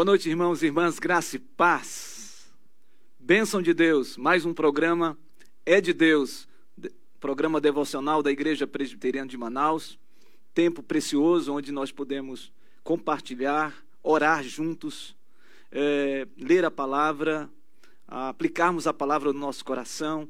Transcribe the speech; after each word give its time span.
Boa 0.00 0.06
noite, 0.06 0.30
irmãos 0.30 0.62
e 0.62 0.64
irmãs, 0.64 0.98
graça 0.98 1.36
e 1.36 1.38
paz. 1.38 2.50
Bênção 3.18 3.60
de 3.60 3.74
Deus, 3.74 4.16
mais 4.16 4.46
um 4.46 4.54
programa 4.54 5.14
é 5.66 5.78
de 5.78 5.92
Deus, 5.92 6.48
programa 7.20 7.60
devocional 7.60 8.22
da 8.22 8.30
Igreja 8.30 8.66
Presbiteriana 8.66 9.28
de 9.28 9.36
Manaus. 9.36 9.98
Tempo 10.54 10.82
precioso 10.82 11.52
onde 11.52 11.70
nós 11.70 11.92
podemos 11.92 12.50
compartilhar, 12.82 13.76
orar 14.02 14.42
juntos, 14.42 15.14
é, 15.70 16.26
ler 16.34 16.64
a 16.64 16.70
palavra, 16.70 17.50
aplicarmos 18.08 18.86
a 18.86 18.94
palavra 18.94 19.34
no 19.34 19.38
nosso 19.38 19.62
coração. 19.62 20.26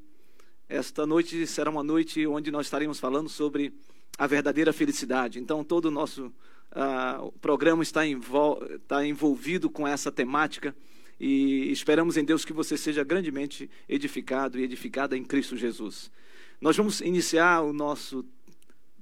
Esta 0.69 1.07
noite 1.07 1.47
será 1.47 1.71
uma 1.71 1.85
noite 1.85 2.27
onde 2.27 2.51
nós 2.51 2.67
estaremos 2.67 2.99
falando 2.99 3.29
sobre 3.29 3.73
a 4.19 4.27
verdadeira 4.27 4.73
felicidade. 4.73 5.39
Então, 5.39 5.63
todo 5.63 5.85
o 5.85 5.91
nosso 5.93 6.33
uh, 6.73 7.33
programa 7.41 7.83
está, 7.83 8.07
envol 8.07 8.63
está 8.75 9.05
envolvido 9.05 9.69
com 9.69 9.87
essa 9.87 10.11
temática 10.11 10.75
e 11.19 11.71
esperamos 11.71 12.17
em 12.17 12.25
Deus 12.25 12.45
que 12.45 12.53
você 12.53 12.77
seja 12.77 13.05
grandemente 13.05 13.71
edificado 13.89 14.59
e 14.59 14.63
edificada 14.63 15.17
em 15.17 15.25
Cristo 15.25 15.57
Jesus. 15.57 16.11
Nós 16.61 16.77
vamos 16.77 17.01
iniciar 17.01 17.63
o 17.63 17.73
nosso 17.73 18.25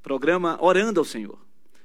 programa 0.03 0.59
orando 0.61 1.01
ao 1.01 1.05
Senhor, 1.05 1.39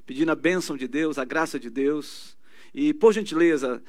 pedindo 0.05 0.31
a 0.31 0.35
bênção 0.35 0.75
de 0.75 0.87
Deus, 0.87 1.17
a 1.17 1.25
graça 1.25 1.59
de 1.59 1.69
Deus. 1.69 2.37
E, 2.73 2.93
por 2.93 3.13
gentileza, 3.13 3.83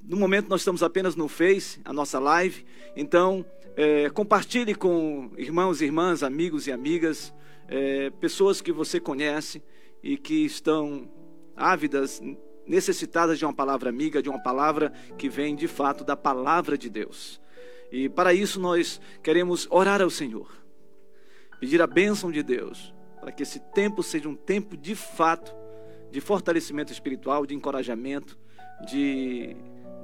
no 0.00 0.16
momento 0.16 0.48
nós 0.48 0.60
estamos 0.60 0.82
apenas 0.82 1.14
no 1.14 1.28
Face, 1.28 1.80
a 1.84 1.92
nossa 1.92 2.18
live, 2.18 2.64
então 2.96 3.44
é, 3.76 4.10
compartilhe 4.10 4.74
com 4.74 5.30
irmãos 5.36 5.80
e 5.80 5.84
irmãs, 5.84 6.22
amigos 6.22 6.66
e 6.66 6.72
amigas, 6.72 7.32
é, 7.68 8.10
pessoas 8.10 8.60
que 8.60 8.72
você 8.72 9.00
conhece 9.00 9.62
e 10.02 10.16
que 10.16 10.44
estão 10.44 11.08
ávidas, 11.56 12.20
necessitadas 12.66 13.38
de 13.38 13.44
uma 13.44 13.54
palavra 13.54 13.88
amiga, 13.88 14.22
de 14.22 14.28
uma 14.28 14.42
palavra 14.42 14.92
que 15.18 15.28
vem 15.28 15.54
de 15.54 15.68
fato 15.68 16.04
da 16.04 16.16
palavra 16.16 16.76
de 16.76 16.88
Deus. 16.88 17.40
E 17.92 18.08
para 18.08 18.32
isso 18.34 18.58
nós 18.58 19.00
queremos 19.22 19.68
orar 19.70 20.02
ao 20.02 20.10
Senhor, 20.10 20.50
pedir 21.60 21.80
a 21.80 21.86
bênção 21.86 22.30
de 22.30 22.42
Deus, 22.42 22.94
para 23.20 23.30
que 23.32 23.42
esse 23.42 23.60
tempo 23.60 24.02
seja 24.02 24.28
um 24.28 24.34
tempo 24.34 24.76
de 24.76 24.94
fato 24.94 25.54
de 26.10 26.20
fortalecimento 26.20 26.92
espiritual, 26.92 27.44
de 27.44 27.54
encorajamento, 27.54 28.38
de, 28.86 29.56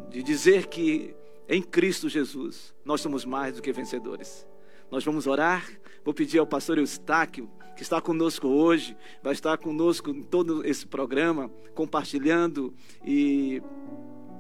de 0.08 0.22
dizer 0.22 0.66
que 0.66 1.14
em 1.48 1.62
Cristo 1.62 2.08
Jesus 2.08 2.74
nós 2.84 3.00
somos 3.00 3.24
mais 3.24 3.56
do 3.56 3.62
que 3.62 3.72
vencedores. 3.72 4.46
Nós 4.90 5.04
vamos 5.04 5.26
orar. 5.26 5.68
Vou 6.04 6.12
pedir 6.12 6.38
ao 6.38 6.46
pastor 6.46 6.78
Eustáquio, 6.78 7.48
que 7.76 7.82
está 7.82 8.00
conosco 8.00 8.48
hoje, 8.48 8.96
vai 9.22 9.32
estar 9.32 9.56
conosco 9.58 10.10
em 10.10 10.22
todo 10.22 10.66
esse 10.66 10.86
programa, 10.86 11.50
compartilhando 11.74 12.74
e 13.04 13.62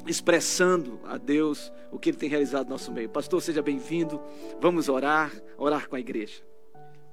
expressando 0.06 0.98
a 1.04 1.16
Deus 1.16 1.72
o 1.92 1.98
que 1.98 2.10
Ele 2.10 2.16
tem 2.16 2.28
realizado 2.28 2.64
no 2.66 2.72
nosso 2.72 2.90
meio. 2.92 3.08
Pastor, 3.08 3.40
seja 3.40 3.62
bem-vindo. 3.62 4.20
Vamos 4.60 4.88
orar, 4.88 5.32
orar 5.56 5.88
com 5.88 5.96
a 5.96 6.00
igreja. 6.00 6.42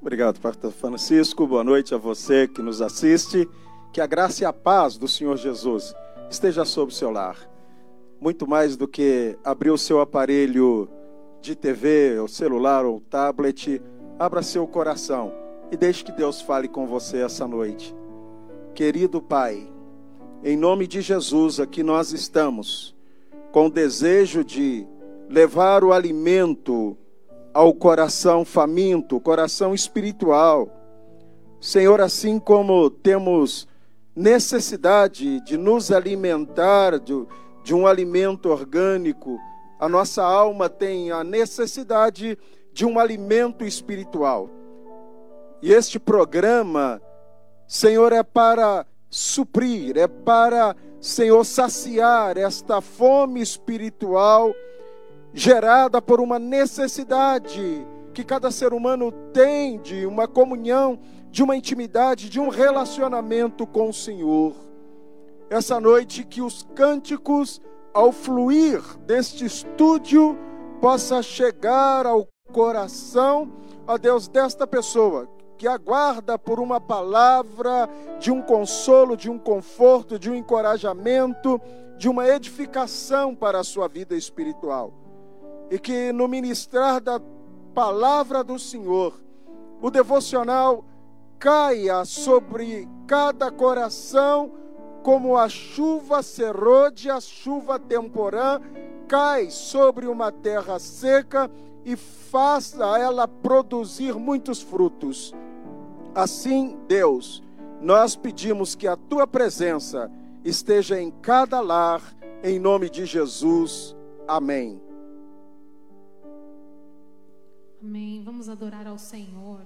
Obrigado, 0.02 0.40
pastor 0.40 0.72
Francisco. 0.72 1.48
Boa 1.48 1.64
noite 1.64 1.94
a 1.94 1.98
você 1.98 2.48
que 2.48 2.62
nos 2.62 2.82
assiste. 2.82 3.48
Que 3.92 4.02
a 4.02 4.08
graça 4.08 4.44
e 4.44 4.46
a 4.46 4.54
paz 4.54 4.98
do 4.98 5.08
Senhor 5.08 5.38
Jesus 5.38 5.94
esteja 6.30 6.66
sobre 6.66 6.94
o 6.94 6.98
seu 6.98 7.10
lar. 7.10 7.38
Muito 8.20 8.48
mais 8.48 8.76
do 8.76 8.88
que 8.88 9.38
abrir 9.44 9.72
o 9.72 9.78
seu 9.78 10.02
aparelho 10.02 10.90
de 11.42 11.56
TV, 11.56 12.20
ou 12.20 12.28
celular 12.28 12.86
ou 12.86 13.00
tablet, 13.00 13.82
abra 14.20 14.42
seu 14.42 14.68
coração 14.68 15.32
e 15.72 15.78
deixe 15.78 16.04
que 16.04 16.12
Deus 16.12 16.42
fale 16.42 16.68
com 16.68 16.88
você 16.88 17.18
essa 17.18 17.48
noite. 17.48 17.96
Querido 18.74 19.22
Pai, 19.22 19.68
em 20.44 20.56
nome 20.56 20.88
de 20.88 21.02
Jesus, 21.02 21.60
aqui 21.60 21.84
nós 21.84 22.12
estamos 22.12 22.96
com 23.52 23.68
o 23.68 23.72
desejo 23.72 24.44
de 24.44 24.88
levar 25.30 25.84
o 25.84 25.92
alimento 25.92 26.98
ao 27.54 27.74
coração 27.74 28.46
faminto, 28.46 29.20
coração 29.20 29.74
espiritual. 29.74 30.70
Senhor, 31.60 32.00
assim 32.02 32.40
como 32.40 32.90
temos 32.90 33.68
necessidade 34.16 35.42
de 35.42 35.58
nos 35.58 35.92
alimentar 35.92 37.00
de, 37.00 37.14
de 37.64 37.74
um 37.74 37.88
alimento 37.88 38.50
orgânico, 38.50 39.40
a 39.80 39.88
nossa 39.88 40.24
alma 40.24 40.70
tem 40.70 41.12
a 41.12 41.24
necessidade 41.24 42.38
de 42.74 42.86
um 42.86 43.00
alimento 43.00 43.66
espiritual. 43.66 44.50
E 45.62 45.74
este 45.74 46.00
programa, 46.00 47.02
Senhor, 47.68 48.14
é 48.14 48.24
para 48.24 48.86
suprir, 49.10 49.98
é 49.98 50.08
para, 50.08 50.76
Senhor, 51.00 51.44
saciar 51.44 52.38
esta 52.38 52.82
fome 52.82 53.42
espiritual 53.42 54.54
gerada 55.34 56.02
por 56.02 56.20
uma 56.20 56.40
necessidade 56.40 57.86
que 58.14 58.24
cada 58.24 58.50
ser 58.50 58.74
humano 58.74 59.12
tem 59.32 59.80
de 59.80 60.06
uma 60.06 60.28
comunhão, 60.28 61.00
de 61.30 61.44
uma 61.44 61.56
intimidade, 61.56 62.30
de 62.30 62.40
um 62.40 62.50
relacionamento 62.50 63.68
com 63.68 63.90
o 63.90 63.94
Senhor. 63.94 64.56
Essa 65.50 65.80
noite 65.80 66.24
que 66.24 66.42
os 66.42 66.68
cânticos 66.76 67.62
ao 67.98 68.12
fluir 68.12 68.80
deste 69.08 69.44
estúdio, 69.44 70.38
possa 70.80 71.24
chegar 71.24 72.06
ao 72.06 72.28
coração, 72.54 73.52
ó 73.88 73.98
Deus, 73.98 74.28
desta 74.28 74.68
pessoa 74.68 75.28
que 75.58 75.68
aguarda 75.68 76.38
por 76.38 76.60
uma 76.60 76.80
palavra 76.80 77.90
de 78.20 78.30
um 78.30 78.40
consolo, 78.40 79.18
de 79.18 79.32
um 79.32 79.40
conforto, 79.40 80.20
de 80.20 80.30
um 80.30 80.36
encorajamento, 80.36 81.60
de 81.98 82.08
uma 82.08 82.28
edificação 82.28 83.34
para 83.34 83.62
a 83.62 83.64
sua 83.64 83.88
vida 83.88 84.16
espiritual. 84.16 84.94
E 85.72 85.80
que 85.80 86.12
no 86.12 86.28
ministrar 86.28 87.02
da 87.02 87.20
palavra 87.74 88.44
do 88.44 88.60
Senhor, 88.60 89.20
o 89.82 89.90
devocional 89.90 90.86
caia 91.40 92.06
sobre 92.06 92.88
cada 93.08 93.50
coração 93.50 94.52
como 95.08 95.38
a 95.38 95.48
chuva 95.48 96.22
serôdia, 96.22 97.16
a 97.16 97.22
chuva 97.22 97.80
temporã, 97.80 98.60
cai 99.08 99.50
sobre 99.50 100.06
uma 100.06 100.34
terra 100.34 100.80
seca 100.80 101.50
e 101.86 101.96
faça 101.96 102.84
ela 103.00 103.26
produzir 103.26 104.16
muitos 104.16 104.62
frutos. 104.62 105.34
Assim, 106.14 106.78
Deus, 106.90 107.42
nós 107.82 108.18
pedimos 108.18 108.76
que 108.76 108.86
a 108.86 108.98
tua 108.98 109.26
presença 109.26 110.12
esteja 110.44 111.00
em 111.00 111.10
cada 111.10 111.62
lar, 111.62 112.02
em 112.44 112.60
nome 112.60 112.90
de 112.90 113.06
Jesus. 113.06 113.96
Amém. 114.28 114.82
Amém. 117.82 118.22
Vamos 118.26 118.50
adorar 118.50 118.86
ao 118.86 118.98
Senhor. 118.98 119.66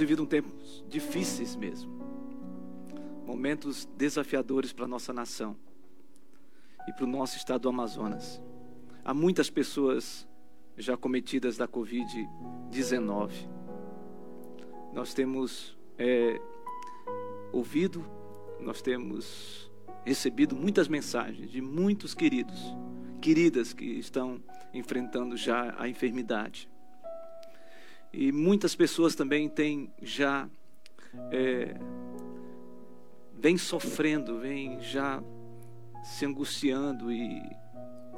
Vivido 0.00 0.22
um 0.22 0.26
tempos 0.26 0.84
difíceis 0.88 1.54
mesmo. 1.54 1.90
Momentos 3.26 3.88
desafiadores 3.96 4.72
para 4.72 4.86
a 4.86 4.88
nossa 4.88 5.12
nação 5.12 5.56
e 6.88 6.92
para 6.92 7.04
o 7.04 7.06
nosso 7.06 7.36
estado 7.36 7.62
do 7.62 7.68
Amazonas. 7.68 8.42
Há 9.04 9.14
muitas 9.14 9.48
pessoas 9.48 10.28
já 10.76 10.96
cometidas 10.96 11.56
da 11.56 11.68
Covid-19. 11.68 13.30
Nós 14.92 15.14
temos 15.14 15.78
é, 15.98 16.40
ouvido, 17.52 18.04
nós 18.58 18.82
temos 18.82 19.70
recebido 20.04 20.56
muitas 20.56 20.88
mensagens 20.88 21.50
de 21.50 21.60
muitos 21.60 22.14
queridos, 22.14 22.74
queridas 23.20 23.72
que 23.72 23.84
estão 23.84 24.42
enfrentando 24.72 25.36
já 25.36 25.74
a 25.78 25.88
enfermidade. 25.88 26.68
E 28.12 28.32
muitas 28.32 28.74
pessoas 28.74 29.14
também 29.14 29.48
têm 29.48 29.92
já 30.02 30.48
é, 31.30 31.74
vem 33.40 33.56
sofrendo, 33.56 34.38
vem 34.38 34.80
já 34.80 35.22
se 36.04 36.26
angustiando 36.26 37.10
e, 37.10 37.40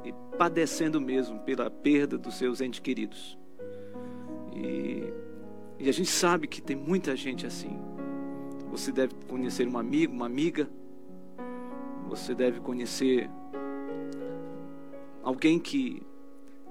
e 0.03 0.13
padecendo 0.37 0.99
mesmo 0.99 1.39
pela 1.39 1.69
perda 1.69 2.17
dos 2.17 2.35
seus 2.35 2.59
entes 2.61 2.79
queridos. 2.79 3.37
E, 4.53 5.13
e 5.79 5.89
a 5.89 5.91
gente 5.91 6.09
sabe 6.09 6.47
que 6.47 6.61
tem 6.61 6.75
muita 6.75 7.15
gente 7.15 7.45
assim. 7.45 7.79
Você 8.69 8.91
deve 8.91 9.13
conhecer 9.27 9.67
um 9.67 9.77
amigo, 9.77 10.13
uma 10.13 10.25
amiga. 10.25 10.69
Você 12.09 12.35
deve 12.35 12.59
conhecer 12.59 13.29
alguém 15.23 15.59
que, 15.59 16.01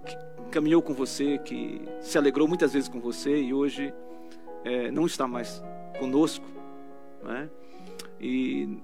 que 0.05 0.17
caminhou 0.51 0.83
com 0.83 0.93
você, 0.95 1.39
que 1.39 1.81
se 2.01 2.19
alegrou 2.19 2.47
muitas 2.47 2.73
vezes 2.73 2.89
com 2.89 3.01
você 3.01 3.41
e 3.41 3.55
hoje 3.55 3.93
é, 4.65 4.91
não 4.91 5.07
está 5.07 5.27
mais 5.27 5.63
conosco. 5.99 6.45
Né? 7.23 7.51
E 8.21 8.79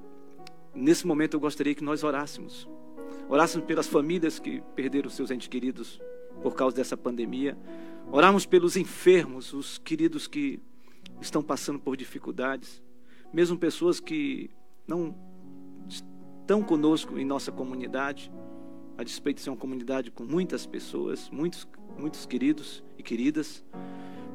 nesse 0.75 1.07
momento 1.07 1.35
eu 1.35 1.41
gostaria 1.41 1.75
que 1.75 1.85
nós 1.85 2.03
orássemos. 2.03 2.69
Orássemos 3.29 3.67
pelas 3.67 3.87
famílias 3.87 4.39
que 4.39 4.63
perderam 4.75 5.11
seus 5.11 5.31
entes 5.31 5.49
queridos 5.49 6.01
por 6.43 6.55
causa 6.55 6.77
dessa 6.77 6.97
pandemia. 6.97 7.57
Oramos 8.11 8.47
pelos 8.47 8.77
enfermos, 8.77 9.53
os 9.53 9.79
queridos 9.79 10.27
que 10.27 10.61
estão 11.21 11.43
passando 11.43 11.79
por 11.79 11.97
dificuldades. 11.97 12.83
Mesmo 13.33 13.59
pessoas 13.59 14.01
que 14.01 14.51
não 14.87 15.15
estão 15.87 16.63
conosco 16.63 17.19
em 17.19 17.25
nossa 17.25 17.53
comunidade, 17.53 18.33
a 18.99 19.05
despeito 19.05 19.37
de 19.37 19.45
ser 19.45 19.51
uma 19.51 19.57
comunidade 19.57 20.11
com 20.11 20.25
muitas 20.25 20.67
pessoas, 20.67 21.31
muitos, 21.31 21.69
muitos 21.97 22.27
queridos 22.27 22.83
e 22.99 23.03
queridas, 23.03 23.65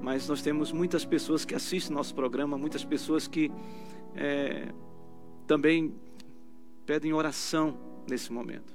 mas 0.02 0.28
nós 0.30 0.42
temos 0.42 0.72
muitas 0.72 1.04
pessoas 1.04 1.44
que 1.44 1.54
assistem 1.54 1.94
nosso 1.94 2.16
programa, 2.16 2.58
muitas 2.58 2.86
pessoas 2.86 3.28
que 3.28 3.52
é, 4.16 4.74
também 5.46 5.94
pedem 6.86 7.12
oração 7.12 7.78
nesse 8.10 8.32
momento. 8.32 8.74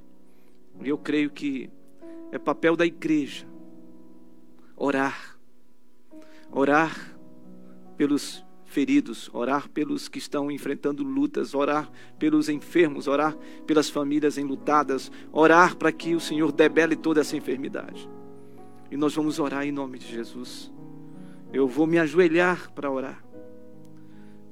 E 0.83 0.89
eu 0.91 0.99
creio 0.99 1.31
que 1.31 1.71
é 2.31 2.39
papel 2.39 2.77
da 2.77 2.85
igreja 2.85 3.49
orar, 4.77 5.39
orar 6.53 7.19
pelos 7.97 8.45
feridos, 8.69 9.31
orar 9.33 9.69
pelos 9.69 10.09
que 10.09 10.19
estão 10.19 10.51
enfrentando 10.51 11.03
lutas, 11.03 11.55
orar 11.55 11.91
pelos 12.19 12.49
enfermos, 12.49 13.09
orar 13.09 13.35
pelas 13.67 13.89
famílias 13.89 14.37
enlutadas, 14.37 15.11
orar 15.33 15.75
para 15.75 15.91
que 15.91 16.15
o 16.15 16.21
Senhor 16.21 16.53
debele 16.53 16.95
toda 16.95 17.23
essa 17.23 17.37
enfermidade. 17.37 18.09
E 18.91 18.97
nós 18.97 19.15
vamos 19.15 19.39
orar 19.39 19.67
em 19.67 19.73
nome 19.73 19.99
de 19.99 20.07
Jesus. 20.07 20.71
Eu 21.53 21.67
vou 21.67 21.87
me 21.87 21.99
ajoelhar 21.99 22.71
para 22.73 22.91
orar. 22.91 23.25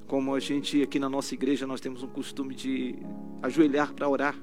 Como 0.06 0.34
a 0.34 0.40
gente 0.40 0.82
aqui 0.82 0.98
na 0.98 1.10
nossa 1.10 1.34
igreja 1.34 1.66
nós 1.66 1.80
temos 1.80 2.02
um 2.02 2.08
costume 2.08 2.54
de 2.54 2.98
ajoelhar 3.42 3.92
para 3.92 4.08
orar. 4.08 4.34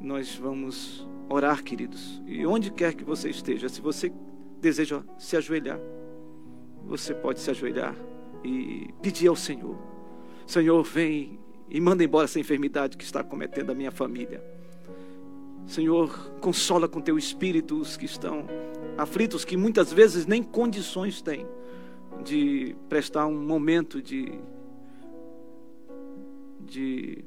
Nós 0.00 0.36
vamos 0.36 1.06
orar, 1.28 1.62
queridos. 1.64 2.22
E 2.24 2.46
onde 2.46 2.70
quer 2.70 2.94
que 2.94 3.02
você 3.02 3.30
esteja, 3.30 3.68
se 3.68 3.80
você 3.80 4.12
deseja 4.60 5.02
se 5.18 5.36
ajoelhar, 5.36 5.80
você 6.84 7.12
pode 7.12 7.40
se 7.40 7.50
ajoelhar 7.50 7.96
e 8.44 8.92
pedir 9.02 9.28
ao 9.28 9.36
Senhor: 9.36 9.76
Senhor, 10.46 10.82
vem 10.82 11.38
e 11.68 11.80
manda 11.80 12.02
embora 12.02 12.24
essa 12.24 12.40
enfermidade 12.40 12.96
que 12.96 13.04
está 13.04 13.22
cometendo 13.22 13.70
a 13.70 13.74
minha 13.74 13.90
família. 13.90 14.42
Senhor, 15.66 16.32
consola 16.40 16.88
com 16.88 17.00
teu 17.00 17.16
espírito 17.16 17.78
os 17.78 17.96
que 17.96 18.04
estão 18.04 18.44
aflitos, 18.98 19.44
que 19.44 19.56
muitas 19.56 19.92
vezes 19.92 20.26
nem 20.26 20.42
condições 20.42 21.22
têm 21.22 21.46
de 22.24 22.74
prestar 22.88 23.26
um 23.26 23.40
momento 23.40 24.02
de, 24.02 24.32
de, 26.60 27.24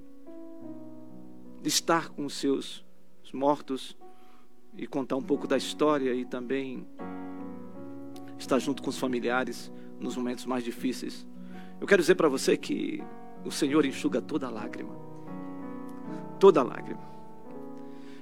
estar 1.64 2.10
com 2.10 2.26
os 2.26 2.34
seus 2.34 2.84
mortos 3.34 3.98
e 4.78 4.86
contar 4.86 5.16
um 5.16 5.24
pouco 5.24 5.48
da 5.48 5.58
história 5.58 6.14
e 6.14 6.26
também 6.26 6.86
estar 8.38 8.60
junto 8.60 8.84
com 8.84 8.90
os 8.90 9.00
familiares 9.00 9.72
nos 10.04 10.18
momentos 10.18 10.46
mais 10.46 10.64
difíceis. 10.64 11.26
Eu 11.80 11.88
quero 11.88 12.02
dizer 12.02 12.16
para 12.16 12.28
você 12.28 12.58
que 12.58 13.02
o 13.46 13.52
Senhor 13.52 13.86
enxuga 13.86 14.22
toda 14.22 14.50
lágrima. 14.50 14.96
Toda 16.40 16.62
lágrima. 16.62 17.02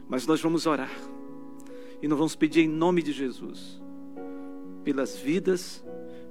Mas 0.08 0.28
nós 0.28 0.40
vamos 0.42 0.66
orar. 0.66 0.92
E 2.02 2.08
nós 2.08 2.18
vamos 2.18 2.36
pedir 2.36 2.62
em 2.62 2.68
nome 2.68 3.02
de 3.02 3.12
Jesus. 3.12 3.82
Pelas 4.84 5.18
vidas, 5.18 5.84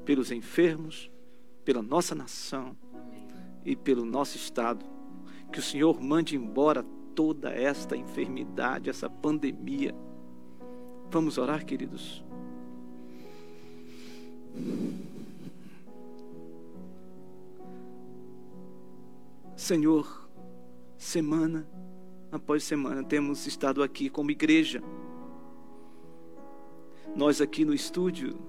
pelos 0.05 0.31
enfermos, 0.31 1.11
pela 1.65 1.83
nossa 1.83 2.15
nação 2.15 2.77
e 3.65 3.75
pelo 3.75 4.05
nosso 4.05 4.37
estado. 4.37 4.87
Que 5.53 5.59
o 5.59 5.63
Senhor 5.63 6.01
mande 6.01 6.37
embora 6.37 6.85
toda 7.15 7.51
esta 7.51 7.97
enfermidade, 7.97 8.89
essa 8.89 9.11
pandemia. 9.11 9.95
Vamos 11.11 11.39
orar, 11.39 11.65
queridos. 11.65 12.25
Senhor, 19.61 20.27
semana 20.97 21.69
após 22.33 22.65
semana 22.65 23.05
temos 23.05 23.47
estado 23.47 23.83
aqui 23.83 24.09
como 24.09 24.31
igreja. 24.31 24.83
Nós 27.15 27.43
aqui 27.43 27.63
no 27.63 27.75
estúdio 27.75 28.41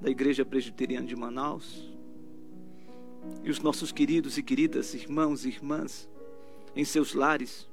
da 0.00 0.08
Igreja 0.08 0.44
Presbiteriana 0.44 1.04
de 1.04 1.16
Manaus 1.16 1.92
e 3.42 3.50
os 3.50 3.58
nossos 3.58 3.90
queridos 3.90 4.38
e 4.38 4.42
queridas 4.44 4.94
irmãos 4.94 5.44
e 5.44 5.48
irmãs 5.48 6.08
em 6.76 6.84
seus 6.84 7.12
lares, 7.12 7.68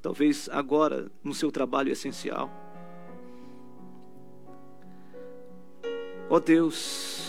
talvez 0.00 0.48
agora 0.52 1.10
no 1.22 1.34
seu 1.34 1.50
trabalho 1.50 1.90
essencial. 1.90 2.48
Ó 6.30 6.36
oh 6.36 6.40
Deus, 6.40 7.19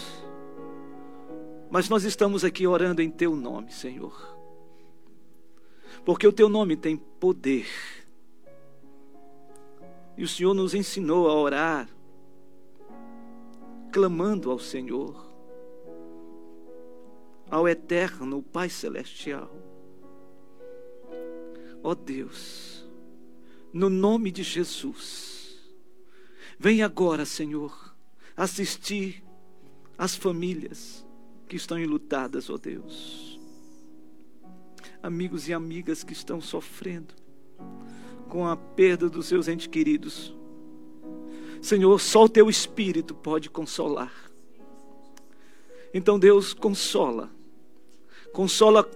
mas 1.71 1.87
nós 1.87 2.03
estamos 2.03 2.43
aqui 2.43 2.67
orando 2.67 3.01
em 3.01 3.09
Teu 3.09 3.33
nome, 3.33 3.71
Senhor. 3.71 4.37
Porque 6.03 6.27
o 6.27 6.33
Teu 6.33 6.49
nome 6.49 6.75
tem 6.75 6.97
poder. 6.97 7.65
E 10.17 10.23
o 10.23 10.27
Senhor 10.27 10.53
nos 10.53 10.73
ensinou 10.73 11.29
a 11.29 11.33
orar, 11.33 11.89
clamando 13.89 14.51
ao 14.51 14.59
Senhor, 14.59 15.25
ao 17.49 17.69
eterno 17.69 18.43
Pai 18.43 18.67
Celestial. 18.67 19.49
Ó 21.81 21.91
oh 21.91 21.95
Deus, 21.95 22.85
no 23.71 23.89
nome 23.89 24.29
de 24.29 24.43
Jesus, 24.43 25.57
vem 26.59 26.83
agora, 26.83 27.25
Senhor, 27.25 27.95
assistir 28.35 29.23
as 29.97 30.17
famílias 30.17 31.09
que 31.51 31.57
estão 31.57 31.77
enlutadas, 31.77 32.49
ó 32.49 32.57
Deus. 32.57 33.37
Amigos 35.03 35.49
e 35.49 35.53
amigas 35.53 36.01
que 36.01 36.13
estão 36.13 36.39
sofrendo 36.39 37.13
com 38.29 38.47
a 38.47 38.55
perda 38.55 39.09
dos 39.09 39.25
seus 39.25 39.49
entes 39.49 39.67
queridos. 39.67 40.33
Senhor, 41.61 41.99
só 41.99 42.23
o 42.23 42.29
teu 42.29 42.49
espírito 42.49 43.13
pode 43.13 43.49
consolar. 43.49 44.13
Então, 45.93 46.17
Deus, 46.17 46.53
consola. 46.53 47.29
Consola 48.31 48.89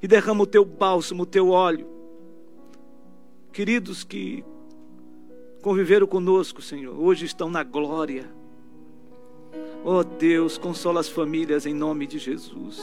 e 0.00 0.06
derrama 0.06 0.44
o 0.44 0.46
teu 0.46 0.64
bálsamo, 0.64 1.24
o 1.24 1.26
teu 1.26 1.48
óleo. 1.48 1.88
Queridos 3.52 4.04
que 4.04 4.44
conviveram 5.60 6.06
conosco, 6.06 6.62
Senhor, 6.62 6.96
hoje 6.96 7.26
estão 7.26 7.50
na 7.50 7.64
glória 7.64 8.32
Oh 9.84 10.04
Deus, 10.04 10.56
consola 10.56 11.00
as 11.00 11.08
famílias 11.08 11.66
em 11.66 11.74
nome 11.74 12.06
de 12.06 12.16
Jesus. 12.16 12.80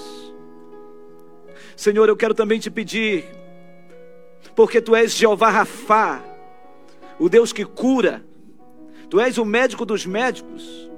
Senhor, 1.74 2.10
eu 2.10 2.18
quero 2.18 2.34
também 2.34 2.60
te 2.60 2.70
pedir, 2.70 3.24
porque 4.54 4.82
tu 4.82 4.94
és 4.94 5.14
Jeová 5.14 5.50
Rafá, 5.50 6.22
o 7.18 7.30
Deus 7.30 7.54
que 7.54 7.64
cura, 7.64 8.22
tu 9.10 9.18
és 9.18 9.38
o 9.38 9.46
médico 9.46 9.86
dos 9.86 10.06
médicos. 10.06 10.90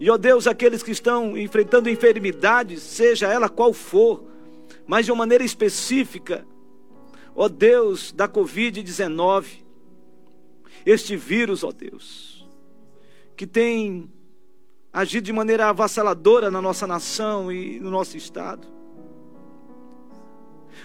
E 0.00 0.08
ó 0.08 0.16
Deus, 0.16 0.46
aqueles 0.46 0.82
que 0.82 0.92
estão 0.92 1.36
enfrentando 1.36 1.90
enfermidades, 1.90 2.82
seja 2.82 3.30
ela 3.30 3.50
qual 3.50 3.74
for, 3.74 4.24
mas 4.86 5.04
de 5.04 5.12
uma 5.12 5.18
maneira 5.18 5.44
específica, 5.44 6.46
ó 7.34 7.50
Deus, 7.50 8.12
da 8.12 8.26
Covid-19, 8.26 9.62
este 10.86 11.16
vírus, 11.16 11.62
ó 11.62 11.70
Deus, 11.70 12.48
que 13.36 13.46
tem 13.46 14.10
agir 14.92 15.20
de 15.20 15.32
maneira 15.32 15.68
avassaladora 15.68 16.50
na 16.50 16.60
nossa 16.60 16.86
nação 16.86 17.50
e 17.50 17.80
no 17.80 17.90
nosso 17.90 18.16
estado. 18.16 18.68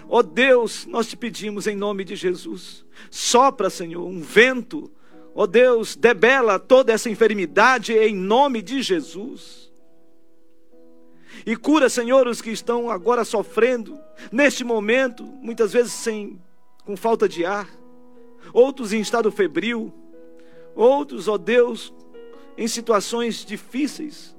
Ó 0.08 0.20
oh 0.20 0.24
Deus, 0.24 0.86
nós 0.86 1.08
te 1.08 1.18
pedimos 1.18 1.68
em 1.68 1.76
nome 1.76 2.06
de 2.06 2.16
Jesus, 2.16 2.86
sopra, 3.12 3.70
Senhor, 3.70 4.06
um 4.06 4.22
vento, 4.22 4.90
ó 5.36 5.44
oh 5.44 5.48
Deus, 5.48 5.96
debela 5.96 6.58
toda 6.58 6.94
essa 6.94 7.10
enfermidade 7.10 7.94
em 7.94 8.16
nome 8.16 8.62
de 8.62 8.82
Jesus. 8.82 9.68
E 11.46 11.56
cura, 11.56 11.90
Senhor, 11.90 12.28
os 12.28 12.42
que 12.42 12.50
estão 12.50 12.90
agora 12.90 13.26
sofrendo, 13.26 14.00
neste 14.32 14.64
momento, 14.64 15.24
muitas 15.24 15.74
vezes 15.74 15.92
sem, 15.92 16.42
com 16.86 16.96
falta 16.96 17.28
de 17.28 17.46
ar, 17.46 17.70
outros 18.54 18.94
em 18.94 19.02
estado 19.02 19.32
febril, 19.32 19.94
outros, 20.74 21.28
ó 21.28 21.34
oh 21.34 21.38
Deus, 21.38 21.94
em 22.58 22.68
situações 22.68 23.46
difíceis. 23.46 24.36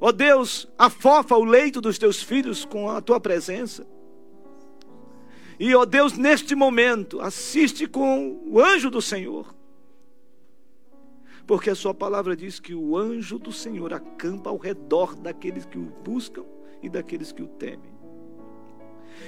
Ó 0.00 0.08
oh 0.08 0.12
Deus, 0.12 0.68
afofa 0.76 1.36
o 1.36 1.44
leito 1.44 1.80
dos 1.80 1.98
teus 1.98 2.22
filhos 2.22 2.64
com 2.64 2.90
a 2.90 3.00
tua 3.00 3.20
presença. 3.20 3.86
E 5.58 5.74
ó 5.74 5.82
oh 5.82 5.86
Deus, 5.86 6.16
neste 6.16 6.54
momento, 6.54 7.20
assiste 7.20 7.86
com 7.86 8.40
o 8.46 8.60
anjo 8.60 8.90
do 8.90 9.02
Senhor. 9.02 9.54
Porque 11.46 11.70
a 11.70 11.74
sua 11.74 11.94
palavra 11.94 12.36
diz 12.36 12.60
que 12.60 12.74
o 12.74 12.96
anjo 12.96 13.38
do 13.38 13.50
Senhor 13.52 13.92
acampa 13.92 14.50
ao 14.50 14.56
redor 14.56 15.16
daqueles 15.16 15.64
que 15.64 15.78
o 15.78 15.92
buscam 16.04 16.44
e 16.82 16.88
daqueles 16.88 17.32
que 17.32 17.42
o 17.42 17.48
temem. 17.48 17.98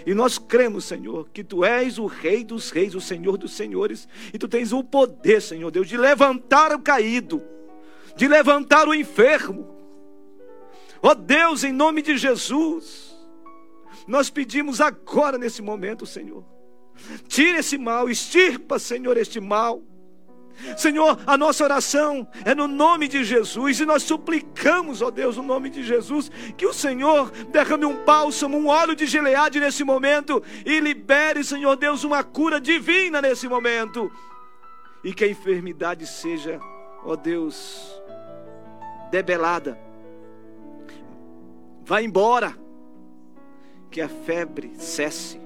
E 0.07 0.14
nós 0.14 0.38
cremos, 0.38 0.85
Senhor, 0.85 1.29
que 1.33 1.43
tu 1.43 1.64
és 1.64 1.99
o 1.99 2.07
Rei 2.07 2.45
dos 2.45 2.71
Reis, 2.71 2.95
o 2.95 3.00
Senhor 3.00 3.37
dos 3.37 3.52
Senhores, 3.52 4.07
e 4.33 4.38
tu 4.38 4.47
tens 4.47 4.73
o 4.73 4.85
poder, 4.85 5.43
Senhor 5.43 5.71
Deus, 5.71 5.88
de 5.88 5.97
levantar 5.97 6.73
o 6.73 6.81
caído 6.81 7.43
de 8.17 8.29
levantar 8.29 8.88
o 8.88 8.95
enfermo. 8.95 9.69
Ó 11.02 11.11
oh 11.11 11.14
Deus, 11.14 11.64
em 11.64 11.73
nome 11.73 12.02
de 12.02 12.17
Jesus, 12.17 13.17
nós 14.07 14.29
pedimos 14.29 14.81
agora 14.81 15.38
nesse 15.38 15.62
momento, 15.62 16.05
Senhor. 16.05 16.45
Tira 17.29 17.59
esse 17.61 17.79
mal, 17.79 18.11
extirpa, 18.11 18.79
Senhor, 18.79 19.17
este 19.17 19.40
mal. 19.40 19.83
Senhor, 20.76 21.19
a 21.26 21.38
nossa 21.38 21.64
oração 21.64 22.26
é 22.45 22.55
no 22.55 22.69
nome 22.69 23.09
de 23.09 23.25
Jesus 23.25 23.81
e 23.81 23.87
nós 23.87 24.02
suplicamos, 24.02 25.00
ó 25.00 25.11
Deus, 25.11 25.37
no 25.37 25.43
nome 25.43 25.71
de 25.71 25.83
Jesus, 25.83 26.31
que 26.57 26.67
o 26.67 26.73
Senhor 26.73 27.31
derrame 27.50 27.87
um 27.87 28.05
bálsamo, 28.05 28.59
um 28.59 28.67
óleo 28.67 28.95
de 28.95 29.07
geleade 29.07 29.59
nesse 29.59 29.83
momento 29.85 30.43
e 30.64 30.79
libere, 30.81 31.43
Senhor 31.43 31.76
Deus, 31.76 32.05
uma 32.05 32.23
cura 32.23 32.61
divina 32.61 33.23
nesse 33.23 33.49
momento. 33.49 34.12
E 35.02 35.14
que 35.14 35.25
a 35.25 35.29
enfermidade 35.29 36.07
seja, 36.07 36.61
ó 37.05 37.17
Deus, 37.17 38.00
debelada. 39.11 39.79
Vá 41.85 42.00
embora. 42.00 42.57
Que 43.90 44.00
a 44.00 44.09
febre 44.09 44.73
cesse. 44.76 45.40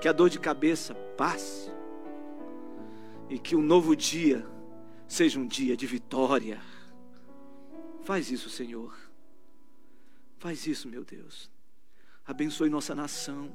Que 0.00 0.08
a 0.08 0.12
dor 0.12 0.30
de 0.30 0.40
cabeça 0.40 0.94
passe. 1.16 1.70
E 3.28 3.38
que 3.38 3.54
um 3.54 3.62
novo 3.62 3.94
dia 3.94 4.46
seja 5.06 5.38
um 5.38 5.46
dia 5.46 5.76
de 5.76 5.86
vitória. 5.86 6.60
Faz 8.02 8.30
isso, 8.30 8.48
Senhor. 8.48 8.96
Faz 10.38 10.66
isso, 10.66 10.88
meu 10.88 11.04
Deus. 11.04 11.50
Abençoe 12.24 12.70
nossa 12.70 12.94
nação. 12.94 13.54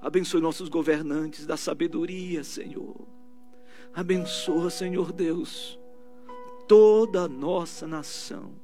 Abençoe 0.00 0.40
nossos 0.40 0.68
governantes 0.68 1.46
da 1.46 1.56
sabedoria, 1.56 2.44
Senhor. 2.44 3.06
Abençoa, 3.94 4.70
Senhor 4.70 5.12
Deus 5.12 5.81
toda 6.72 7.24
a 7.24 7.28
nossa 7.28 7.86
nação, 7.86 8.54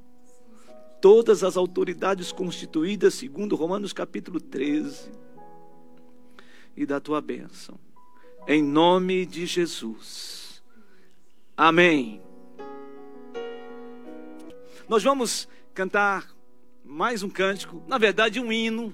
todas 0.99 1.43
as 1.43 1.55
autoridades 1.55 2.31
constituídas 2.31 3.13
segundo 3.13 3.55
Romanos 3.55 3.93
capítulo 3.93 4.41
13, 4.41 5.11
e 6.75 6.87
da 6.87 6.99
tua 6.99 7.21
bênção, 7.21 7.79
em 8.47 8.63
nome 8.63 9.27
de 9.27 9.45
Jesus. 9.45 10.63
Amém. 11.55 12.19
Nós 14.87 15.03
vamos 15.03 15.47
cantar 15.75 16.35
mais 16.83 17.21
um 17.21 17.29
cântico, 17.29 17.83
na 17.87 17.99
verdade, 17.99 18.39
um 18.39 18.51
hino. 18.51 18.91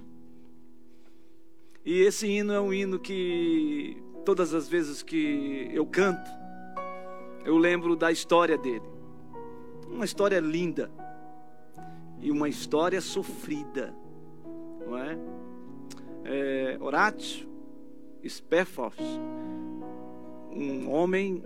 E 1.85 2.01
esse 2.01 2.27
hino 2.27 2.51
é 2.51 2.59
um 2.59 2.73
hino 2.73 2.99
que 2.99 3.95
todas 4.25 4.53
as 4.53 4.67
vezes 4.67 5.01
que 5.01 5.69
eu 5.71 5.85
canto, 5.85 6.29
eu 7.45 7.57
lembro 7.57 7.95
da 7.95 8.11
história 8.11 8.57
dele. 8.57 8.94
Uma 9.89 10.05
história 10.05 10.39
linda 10.39 10.91
e 12.19 12.31
uma 12.31 12.49
história 12.49 12.99
sofrida, 13.01 13.93
não 14.85 14.97
é? 14.97 15.17
é 16.23 16.77
Horatio 16.79 17.47
Spafford, 18.27 18.95
um 20.51 20.91
homem 20.91 21.43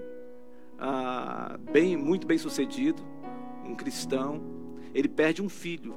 ah, 0.77 1.57
bem, 1.71 1.97
muito 1.97 2.25
bem 2.25 2.37
sucedido, 2.37 3.03
um 3.65 3.75
cristão, 3.75 4.41
ele 4.93 5.09
perde 5.09 5.41
um 5.41 5.49
filho. 5.49 5.95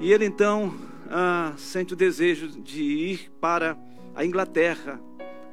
E 0.00 0.12
ele 0.12 0.24
então 0.24 0.74
ah, 1.10 1.54
sente 1.56 1.92
o 1.94 1.96
desejo 1.96 2.48
de 2.62 2.82
ir 2.82 3.32
para 3.40 3.76
a 4.14 4.24
Inglaterra 4.24 5.00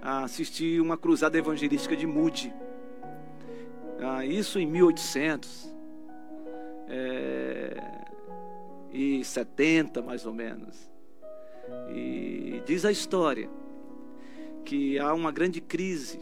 a 0.02 0.24
assistir 0.24 0.82
uma 0.82 0.98
cruzada 0.98 1.38
evangelística 1.38 1.96
de 1.96 2.06
Moody. 2.06 2.54
Ah, 4.02 4.26
isso 4.26 4.58
em 4.58 4.66
1800 4.66 5.72
é, 6.88 7.78
e 8.92 9.24
70 9.24 10.02
mais 10.02 10.26
ou 10.26 10.34
menos. 10.34 10.92
E 11.94 12.62
diz 12.66 12.84
a 12.84 12.92
história 12.92 13.50
que 14.66 14.98
há 15.00 15.14
uma 15.14 15.32
grande 15.32 15.62
crise 15.62 16.20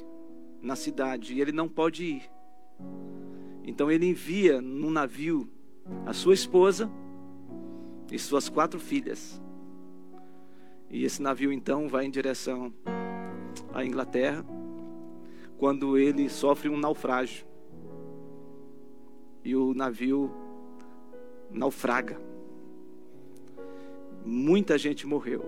na 0.62 0.76
cidade 0.76 1.34
e 1.34 1.42
ele 1.42 1.52
não 1.52 1.70
pode 1.70 2.04
ir. 2.04 2.30
Então 3.64 3.90
ele 3.90 4.06
envia 4.06 4.62
num 4.62 4.90
navio 4.90 5.50
a 6.06 6.14
sua 6.14 6.34
esposa 6.34 6.90
e 8.12 8.20
suas 8.20 8.50
quatro 8.50 8.80
filhas. 8.80 9.42
E 10.90 11.04
esse 11.04 11.22
navio 11.22 11.52
então 11.52 11.88
vai 11.88 12.06
em 12.06 12.12
direção 12.12 12.74
à 13.74 13.86
Inglaterra, 13.86 14.44
quando 15.58 15.98
ele 15.98 16.30
sofre 16.30 16.68
um 16.68 16.78
naufrágio. 16.78 17.49
E 19.50 19.56
o 19.56 19.74
navio 19.74 20.30
naufraga. 21.50 22.22
Muita 24.24 24.78
gente 24.78 25.08
morreu. 25.08 25.44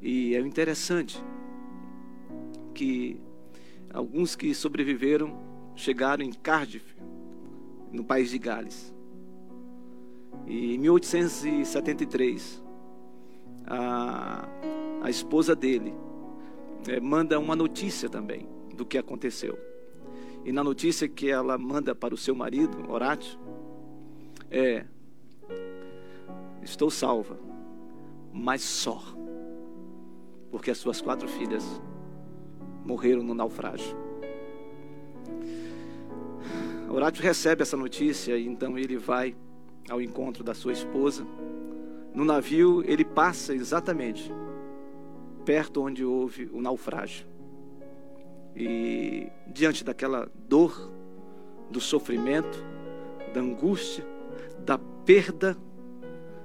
E 0.00 0.34
é 0.34 0.40
interessante 0.40 1.22
que 2.74 3.20
alguns 3.94 4.34
que 4.34 4.52
sobreviveram 4.56 5.38
chegaram 5.76 6.24
em 6.24 6.32
Cardiff, 6.32 6.96
no 7.92 8.02
país 8.02 8.30
de 8.30 8.38
Gales. 8.38 8.92
E 10.44 10.74
em 10.74 10.78
1873, 10.78 12.60
a, 13.68 14.48
a 15.00 15.08
esposa 15.08 15.54
dele 15.54 15.94
é, 16.88 16.98
manda 16.98 17.38
uma 17.38 17.54
notícia 17.54 18.08
também 18.08 18.48
do 18.74 18.84
que 18.84 18.98
aconteceu. 18.98 19.56
E 20.44 20.52
na 20.52 20.64
notícia 20.64 21.08
que 21.08 21.30
ela 21.30 21.56
manda 21.56 21.94
para 21.94 22.14
o 22.14 22.16
seu 22.16 22.34
marido, 22.34 22.90
Horácio, 22.90 23.38
é: 24.50 24.84
Estou 26.62 26.90
salva, 26.90 27.38
mas 28.32 28.62
só, 28.62 29.02
porque 30.50 30.70
as 30.70 30.78
suas 30.78 31.00
quatro 31.00 31.28
filhas 31.28 31.64
morreram 32.84 33.22
no 33.22 33.34
naufrágio. 33.34 33.96
Horácio 36.88 37.22
recebe 37.22 37.62
essa 37.62 37.76
notícia 37.76 38.36
e 38.36 38.46
então 38.46 38.78
ele 38.78 38.98
vai 38.98 39.34
ao 39.88 40.00
encontro 40.00 40.44
da 40.44 40.52
sua 40.52 40.72
esposa. 40.72 41.26
No 42.14 42.24
navio, 42.24 42.84
ele 42.86 43.04
passa 43.04 43.54
exatamente 43.54 44.30
perto 45.44 45.82
onde 45.82 46.04
houve 46.04 46.50
o 46.52 46.60
naufrágio. 46.60 47.26
E 48.54 49.30
diante 49.46 49.82
daquela 49.82 50.30
dor, 50.48 50.92
do 51.70 51.80
sofrimento, 51.80 52.64
da 53.32 53.40
angústia, 53.40 54.06
da 54.64 54.78
perda, 54.78 55.56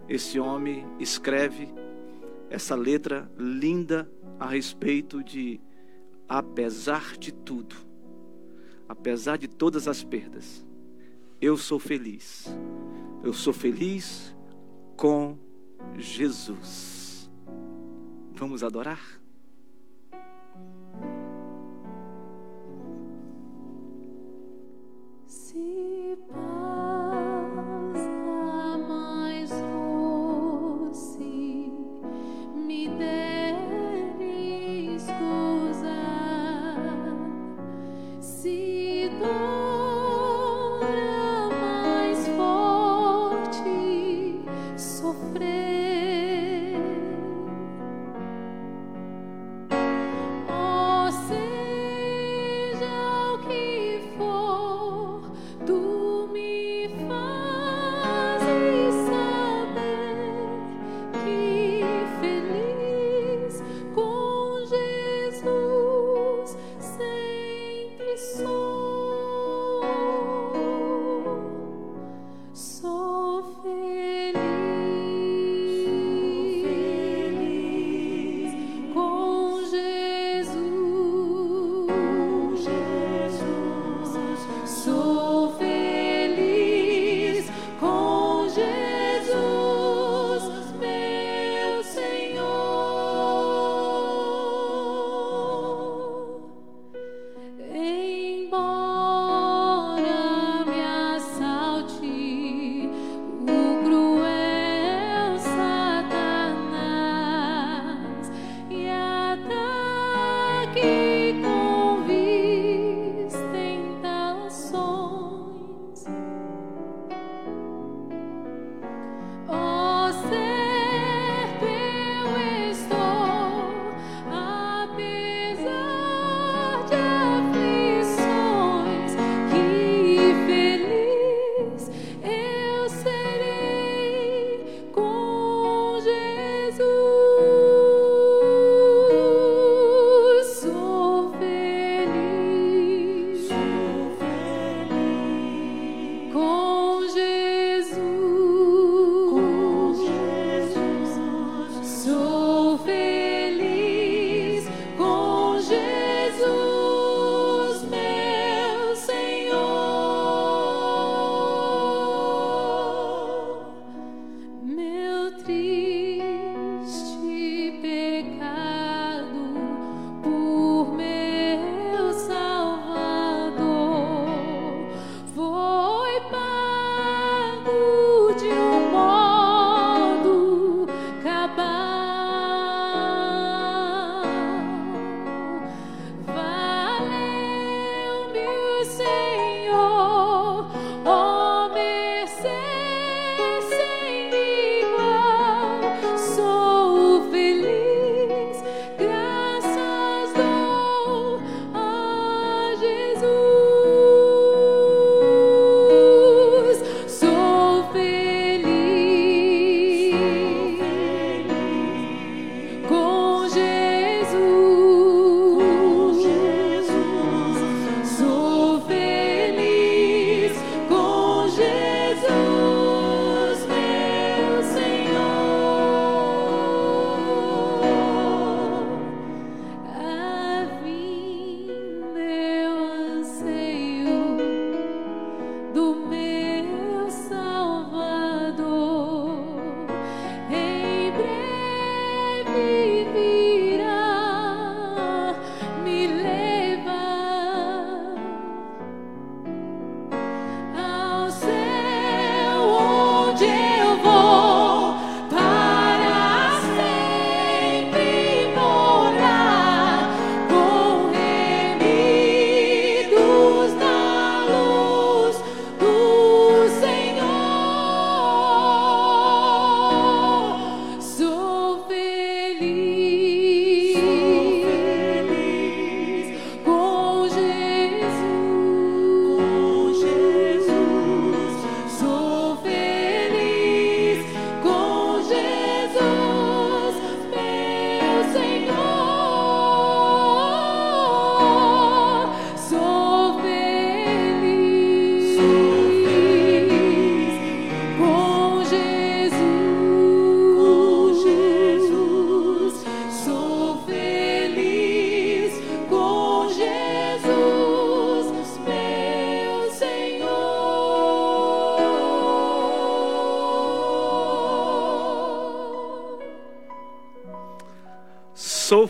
esse 0.08 0.39
homem 0.39 0.86
escreve 1.00 1.67
essa 2.50 2.76
letra 2.76 3.30
linda 3.38 4.10
a 4.39 4.48
respeito 4.48 5.24
de 5.24 5.60
apesar 6.28 7.17
de 7.17 7.34
tudo, 7.34 7.76
apesar 8.88 9.38
de 9.38 9.48
todas 9.48 9.88
as 9.88 10.04
perdas, 10.04 10.65
eu 11.41 11.58
sou 11.58 11.80
feliz. 11.80 12.48
Eu 13.24 13.34
sou 13.34 13.54
feliz 13.54 14.36
com 14.96 15.38
Jesus. 15.98 17.30
Vamos 18.34 18.63
adorar? 18.63 19.16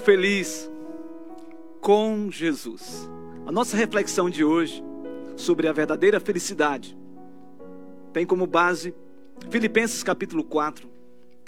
Feliz 0.07 0.71
com 1.81 2.31
Jesus. 2.31 3.09
A 3.45 3.51
nossa 3.51 3.75
reflexão 3.75 4.29
de 4.29 4.41
hoje 4.41 4.81
sobre 5.35 5.67
a 5.67 5.73
verdadeira 5.73 6.17
felicidade 6.17 6.97
tem 8.13 8.25
como 8.25 8.47
base 8.47 8.95
Filipenses 9.51 10.03
capítulo 10.03 10.45
4, 10.45 10.89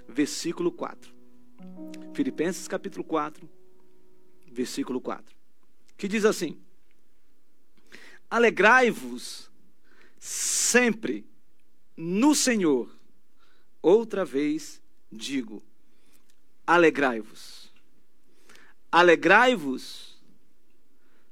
versículo 0.09 0.73
4. 0.73 1.09
Filipenses 2.13 2.67
capítulo 2.67 3.01
4, 3.01 3.49
versículo 4.51 4.99
4. 4.99 5.33
Que 5.95 6.09
diz 6.09 6.25
assim: 6.25 6.59
Alegrai-vos 8.29 9.49
sempre 10.19 11.25
no 11.95 12.35
Senhor. 12.35 12.93
Outra 13.81 14.25
vez 14.25 14.81
digo: 15.09 15.63
alegrai-vos. 16.67 17.58
Alegrai-vos 18.91 20.17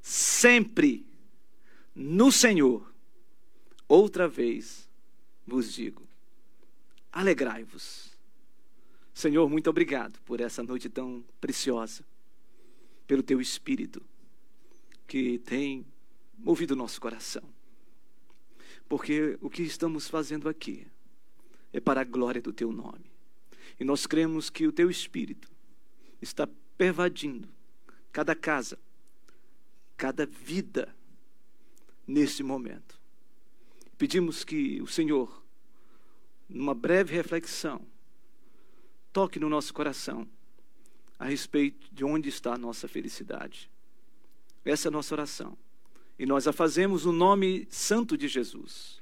sempre 0.01 1.05
no 1.95 2.31
Senhor. 2.31 2.93
Outra 3.87 4.27
vez 4.27 4.87
vos 5.45 5.73
digo: 5.73 6.07
alegrai-vos. 7.11 8.11
Senhor, 9.13 9.49
muito 9.49 9.69
obrigado 9.69 10.19
por 10.21 10.39
essa 10.39 10.61
noite 10.61 10.87
tão 10.89 11.25
preciosa, 11.41 12.05
pelo 13.07 13.23
teu 13.23 13.41
Espírito 13.41 14.05
que 15.07 15.39
tem 15.39 15.85
movido 16.37 16.75
nosso 16.75 16.99
coração. 17.01 17.43
Porque 18.87 19.37
o 19.41 19.49
que 19.49 19.63
estamos 19.63 20.07
fazendo 20.07 20.47
aqui 20.47 20.85
é 21.73 21.79
para 21.79 22.01
a 22.01 22.03
glória 22.03 22.41
do 22.41 22.53
teu 22.53 22.71
nome. 22.71 23.11
E 23.79 23.83
nós 23.83 24.05
cremos 24.05 24.49
que 24.49 24.67
o 24.67 24.71
teu 24.71 24.89
Espírito 24.89 25.49
está 26.21 26.47
pervadindo 26.77 27.49
cada 28.11 28.35
casa, 28.35 28.77
cada 29.95 30.25
vida 30.25 30.95
nesse 32.05 32.43
momento. 32.43 32.99
Pedimos 33.97 34.43
que 34.43 34.81
o 34.81 34.87
Senhor, 34.87 35.43
numa 36.47 36.73
breve 36.73 37.13
reflexão, 37.15 37.85
toque 39.11 39.39
no 39.39 39.49
nosso 39.49 39.73
coração 39.73 40.27
a 41.19 41.25
respeito 41.25 41.87
de 41.91 42.05
onde 42.05 42.29
está 42.29 42.53
a 42.53 42.57
nossa 42.57 42.87
felicidade. 42.87 43.69
Essa 44.63 44.87
é 44.87 44.89
a 44.89 44.91
nossa 44.91 45.15
oração. 45.15 45.57
E 46.19 46.25
nós 46.25 46.47
a 46.47 46.53
fazemos 46.53 47.05
no 47.05 47.11
nome 47.11 47.67
santo 47.69 48.17
de 48.17 48.27
Jesus. 48.27 49.01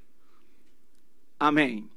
Amém. 1.40 1.90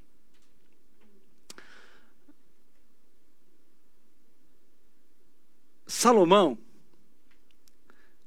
Salomão, 5.88 6.58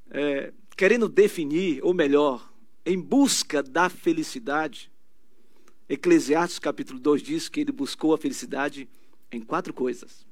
é, 0.09 0.51
querendo 0.75 1.07
definir, 1.07 1.79
ou 1.85 1.93
melhor, 1.93 2.51
em 2.83 2.99
busca 2.99 3.61
da 3.61 3.87
felicidade, 3.87 4.91
Eclesiastes 5.87 6.57
capítulo 6.57 6.99
2 6.99 7.21
diz 7.21 7.47
que 7.47 7.59
ele 7.59 7.71
buscou 7.71 8.15
a 8.15 8.17
felicidade 8.17 8.89
em 9.31 9.39
quatro 9.39 9.75
coisas. 9.75 10.25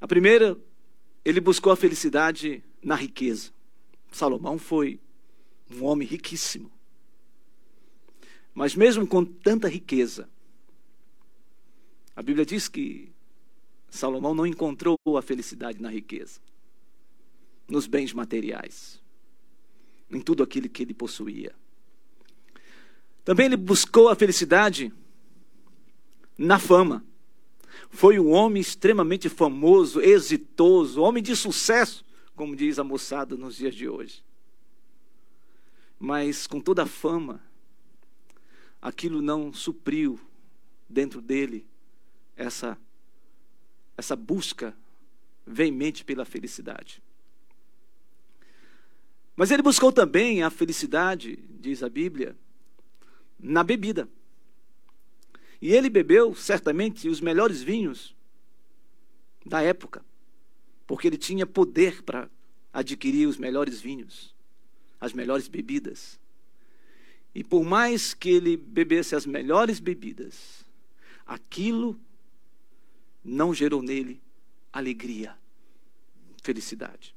A 0.00 0.08
primeira, 0.08 0.58
ele 1.24 1.40
buscou 1.40 1.72
a 1.72 1.76
felicidade 1.76 2.64
na 2.82 2.96
riqueza. 2.96 3.52
Salomão 4.10 4.58
foi 4.58 4.98
um 5.70 5.84
homem 5.84 6.08
riquíssimo. 6.08 6.72
Mas 8.52 8.74
mesmo 8.74 9.06
com 9.06 9.24
tanta 9.24 9.68
riqueza, 9.68 10.28
a 12.16 12.22
Bíblia 12.22 12.44
diz 12.44 12.66
que 12.66 13.13
Salomão 13.94 14.34
não 14.34 14.44
encontrou 14.44 14.98
a 15.16 15.22
felicidade 15.22 15.80
na 15.80 15.88
riqueza, 15.88 16.40
nos 17.68 17.86
bens 17.86 18.12
materiais, 18.12 19.00
em 20.10 20.20
tudo 20.20 20.42
aquilo 20.42 20.68
que 20.68 20.82
ele 20.82 20.92
possuía. 20.92 21.54
Também 23.24 23.46
ele 23.46 23.56
buscou 23.56 24.08
a 24.08 24.16
felicidade 24.16 24.92
na 26.36 26.58
fama. 26.58 27.04
Foi 27.88 28.18
um 28.18 28.32
homem 28.32 28.60
extremamente 28.60 29.28
famoso, 29.28 30.00
exitoso, 30.00 31.00
homem 31.00 31.22
de 31.22 31.36
sucesso, 31.36 32.04
como 32.34 32.56
diz 32.56 32.80
a 32.80 32.84
moçada 32.84 33.36
nos 33.36 33.54
dias 33.54 33.76
de 33.76 33.88
hoje. 33.88 34.24
Mas 36.00 36.48
com 36.48 36.60
toda 36.60 36.82
a 36.82 36.86
fama, 36.86 37.40
aquilo 38.82 39.22
não 39.22 39.52
supriu 39.52 40.18
dentro 40.88 41.22
dele 41.22 41.64
essa 42.36 42.76
essa 43.96 44.16
busca 44.16 44.76
veemente 45.46 46.04
pela 46.04 46.24
felicidade. 46.24 47.02
Mas 49.36 49.50
ele 49.50 49.62
buscou 49.62 49.92
também 49.92 50.42
a 50.42 50.50
felicidade, 50.50 51.38
diz 51.60 51.82
a 51.82 51.88
Bíblia, 51.88 52.36
na 53.38 53.64
bebida. 53.64 54.08
E 55.60 55.72
ele 55.72 55.90
bebeu, 55.90 56.34
certamente, 56.34 57.08
os 57.08 57.20
melhores 57.20 57.62
vinhos 57.62 58.14
da 59.44 59.60
época, 59.62 60.04
porque 60.86 61.06
ele 61.06 61.18
tinha 61.18 61.46
poder 61.46 62.02
para 62.02 62.30
adquirir 62.72 63.26
os 63.26 63.36
melhores 63.36 63.80
vinhos, 63.80 64.34
as 65.00 65.12
melhores 65.12 65.48
bebidas. 65.48 66.18
E 67.34 67.42
por 67.42 67.64
mais 67.64 68.14
que 68.14 68.30
ele 68.30 68.56
bebesse 68.56 69.16
as 69.16 69.26
melhores 69.26 69.80
bebidas, 69.80 70.64
aquilo 71.26 71.98
não 73.24 73.54
gerou 73.54 73.82
nele 73.82 74.20
alegria, 74.72 75.36
felicidade. 76.42 77.14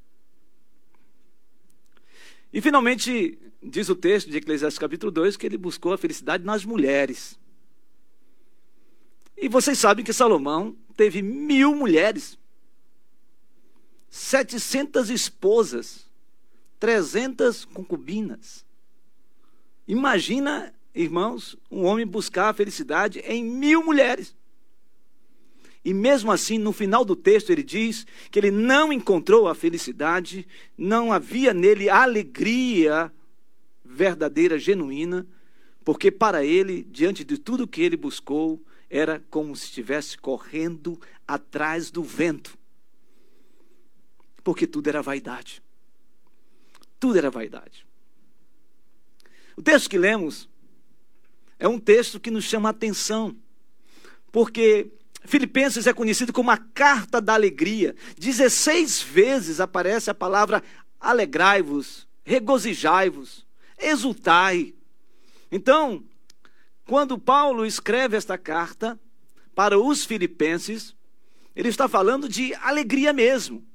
E 2.53 2.61
finalmente, 2.61 3.37
diz 3.61 3.89
o 3.89 3.95
texto 3.95 4.29
de 4.29 4.37
Eclesiastes 4.37 4.79
capítulo 4.79 5.11
2 5.11 5.35
que 5.35 5.45
ele 5.45 5.57
buscou 5.57 5.91
a 5.91 5.97
felicidade 5.97 6.43
nas 6.43 6.63
mulheres. 6.63 7.37
E 9.35 9.49
vocês 9.49 9.77
sabem 9.77 10.05
que 10.05 10.13
Salomão 10.13 10.75
teve 10.95 11.21
mil 11.21 11.75
mulheres, 11.75 12.39
700 14.09 15.09
esposas, 15.09 16.07
300 16.79 17.65
concubinas. 17.65 18.65
Imagina, 19.87 20.73
irmãos, 20.93 21.55
um 21.69 21.85
homem 21.85 22.05
buscar 22.05 22.49
a 22.49 22.53
felicidade 22.53 23.19
em 23.19 23.43
mil 23.43 23.83
mulheres. 23.83 24.35
E 25.87 25.93
mesmo 25.93 26.33
assim, 26.33 26.57
no 26.57 26.73
final 26.73 27.05
do 27.05 27.15
texto, 27.15 27.49
ele 27.49 27.63
diz 27.63 28.05
que 28.29 28.37
ele 28.37 28.51
não 28.51 28.91
encontrou 28.91 29.47
a 29.47 29.55
felicidade, 29.55 30.45
não 30.77 31.13
havia 31.13 31.53
nele 31.53 31.89
alegria 31.89 33.09
verdadeira, 33.85 34.59
genuína, 34.59 35.25
porque 35.85 36.11
para 36.11 36.43
ele, 36.43 36.83
diante 36.83 37.23
de 37.23 37.37
tudo 37.37 37.65
que 37.65 37.81
ele 37.81 37.95
buscou, 37.95 38.61
era 38.89 39.23
como 39.29 39.55
se 39.55 39.63
estivesse 39.63 40.17
correndo 40.17 40.99
atrás 41.25 41.89
do 41.89 42.03
vento. 42.03 42.57
Porque 44.43 44.67
tudo 44.67 44.89
era 44.89 45.01
vaidade. 45.01 45.63
Tudo 46.99 47.17
era 47.17 47.31
vaidade. 47.31 47.87
O 49.55 49.61
texto 49.61 49.89
que 49.89 49.97
lemos 49.97 50.49
é 51.57 51.65
um 51.65 51.79
texto 51.79 52.19
que 52.19 52.29
nos 52.29 52.43
chama 52.43 52.67
a 52.67 52.71
atenção, 52.71 53.33
porque 54.33 54.91
Filipenses 55.27 55.85
é 55.85 55.93
conhecido 55.93 56.31
como 56.31 56.49
a 56.49 56.57
carta 56.57 57.19
da 57.19 57.33
alegria. 57.33 57.93
16 58.17 59.01
vezes 59.01 59.59
aparece 59.59 60.09
a 60.09 60.13
palavra 60.13 60.63
alegrai-vos, 61.01 62.07
regozijai-vos, 62.23 63.45
exultai. 63.77 64.73
Então, 65.51 66.01
quando 66.85 67.19
Paulo 67.19 67.65
escreve 67.65 68.15
esta 68.15 68.37
carta 68.37 68.97
para 69.53 69.77
os 69.77 70.05
filipenses, 70.05 70.95
ele 71.53 71.67
está 71.67 71.89
falando 71.89 72.29
de 72.29 72.53
alegria 72.55 73.11
mesmo, 73.11 73.65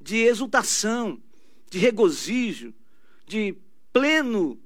de 0.00 0.18
exultação, 0.18 1.20
de 1.68 1.78
regozijo, 1.78 2.72
de 3.26 3.56
pleno 3.92 4.56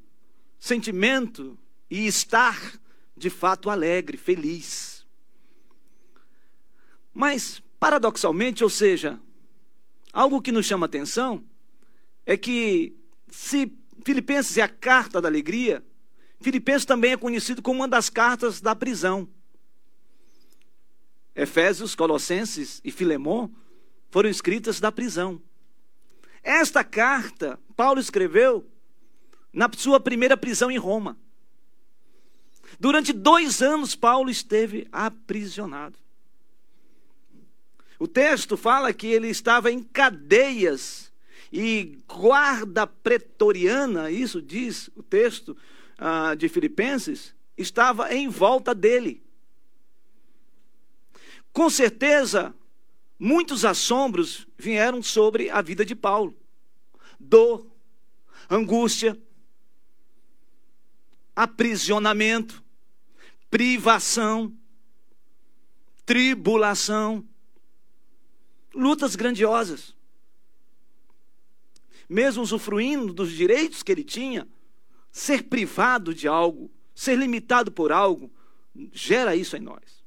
sentimento 0.58 1.58
e 1.90 2.06
estar 2.06 2.78
de 3.16 3.30
fato 3.30 3.70
alegre, 3.70 4.18
feliz. 4.18 4.89
Mas, 7.12 7.62
paradoxalmente, 7.78 8.62
ou 8.62 8.70
seja, 8.70 9.20
algo 10.12 10.40
que 10.40 10.52
nos 10.52 10.66
chama 10.66 10.86
atenção 10.86 11.44
é 12.24 12.36
que 12.36 12.96
se 13.28 13.72
Filipenses 14.04 14.56
é 14.56 14.62
a 14.62 14.68
carta 14.68 15.20
da 15.20 15.28
alegria, 15.28 15.84
Filipenses 16.40 16.84
também 16.84 17.12
é 17.12 17.16
conhecido 17.16 17.60
como 17.60 17.80
uma 17.80 17.88
das 17.88 18.08
cartas 18.08 18.60
da 18.60 18.74
prisão. 18.74 19.28
Efésios, 21.34 21.94
Colossenses 21.94 22.80
e 22.84 22.90
Filemão 22.90 23.54
foram 24.10 24.28
escritas 24.28 24.80
da 24.80 24.90
prisão. 24.90 25.40
Esta 26.42 26.82
carta 26.82 27.58
Paulo 27.76 28.00
escreveu 28.00 28.66
na 29.52 29.70
sua 29.76 30.00
primeira 30.00 30.36
prisão 30.36 30.70
em 30.70 30.78
Roma. 30.78 31.18
Durante 32.78 33.12
dois 33.12 33.62
anos, 33.62 33.94
Paulo 33.94 34.30
esteve 34.30 34.86
aprisionado. 34.92 35.98
O 38.00 38.08
texto 38.08 38.56
fala 38.56 38.94
que 38.94 39.08
ele 39.08 39.28
estava 39.28 39.70
em 39.70 39.82
cadeias 39.82 41.12
e 41.52 41.98
guarda 42.08 42.86
pretoriana, 42.86 44.10
isso 44.10 44.40
diz 44.40 44.88
o 44.96 45.02
texto 45.02 45.54
ah, 45.98 46.34
de 46.34 46.48
Filipenses, 46.48 47.34
estava 47.58 48.10
em 48.14 48.26
volta 48.26 48.74
dele. 48.74 49.22
Com 51.52 51.68
certeza, 51.68 52.54
muitos 53.18 53.66
assombros 53.66 54.46
vieram 54.56 55.02
sobre 55.02 55.50
a 55.50 55.60
vida 55.60 55.84
de 55.84 55.94
Paulo. 55.94 56.34
Dor, 57.18 57.66
angústia, 58.48 59.14
aprisionamento, 61.36 62.64
privação, 63.50 64.56
tribulação, 66.06 67.28
lutas 68.74 69.16
grandiosas. 69.16 69.94
Mesmo 72.08 72.42
usufruindo 72.42 73.12
dos 73.12 73.30
direitos 73.30 73.82
que 73.82 73.92
ele 73.92 74.04
tinha, 74.04 74.48
ser 75.12 75.44
privado 75.44 76.14
de 76.14 76.26
algo, 76.26 76.70
ser 76.94 77.16
limitado 77.16 77.70
por 77.70 77.92
algo, 77.92 78.30
gera 78.92 79.36
isso 79.36 79.56
em 79.56 79.60
nós. 79.60 80.04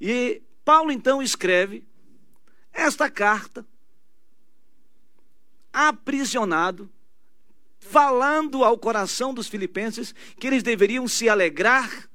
E 0.00 0.42
Paulo 0.64 0.90
então 0.90 1.22
escreve 1.22 1.86
esta 2.72 3.10
carta, 3.10 3.66
aprisionado, 5.72 6.90
falando 7.78 8.64
ao 8.64 8.78
coração 8.78 9.32
dos 9.32 9.48
filipenses 9.48 10.14
que 10.38 10.46
eles 10.46 10.62
deveriam 10.62 11.06
se 11.06 11.28
alegrar 11.28 12.08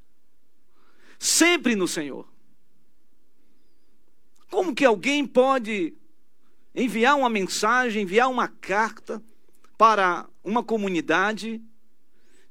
sempre 1.17 1.75
no 1.75 1.87
Senhor. 1.87 2.30
Como 4.51 4.75
que 4.75 4.83
alguém 4.83 5.25
pode 5.25 5.93
enviar 6.75 7.15
uma 7.15 7.29
mensagem, 7.29 8.03
enviar 8.03 8.29
uma 8.29 8.49
carta 8.49 9.23
para 9.77 10.27
uma 10.43 10.61
comunidade 10.61 11.61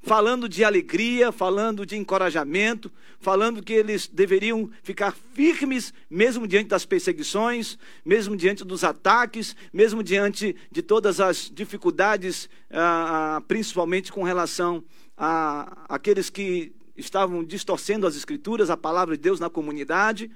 falando 0.02 0.48
de 0.48 0.64
alegria, 0.64 1.30
falando 1.30 1.84
de 1.84 1.98
encorajamento, 1.98 2.90
falando 3.20 3.62
que 3.62 3.74
eles 3.74 4.06
deveriam 4.06 4.70
ficar 4.82 5.12
firmes 5.34 5.92
mesmo 6.08 6.48
diante 6.48 6.68
das 6.68 6.86
perseguições, 6.86 7.78
mesmo 8.02 8.34
diante 8.34 8.64
dos 8.64 8.82
ataques, 8.82 9.54
mesmo 9.70 10.02
diante 10.02 10.56
de 10.72 10.80
todas 10.80 11.20
as 11.20 11.50
dificuldades, 11.54 12.48
ah, 12.70 13.36
ah 13.36 13.40
principalmente 13.42 14.10
com 14.10 14.22
relação 14.22 14.82
a 15.18 15.84
aqueles 15.86 16.30
que 16.30 16.72
estavam 16.96 17.44
distorcendo 17.44 18.06
as 18.06 18.16
escrituras, 18.16 18.70
a 18.70 18.76
palavra 18.76 19.18
de 19.18 19.22
Deus 19.22 19.38
na 19.38 19.50
comunidade, 19.50 20.30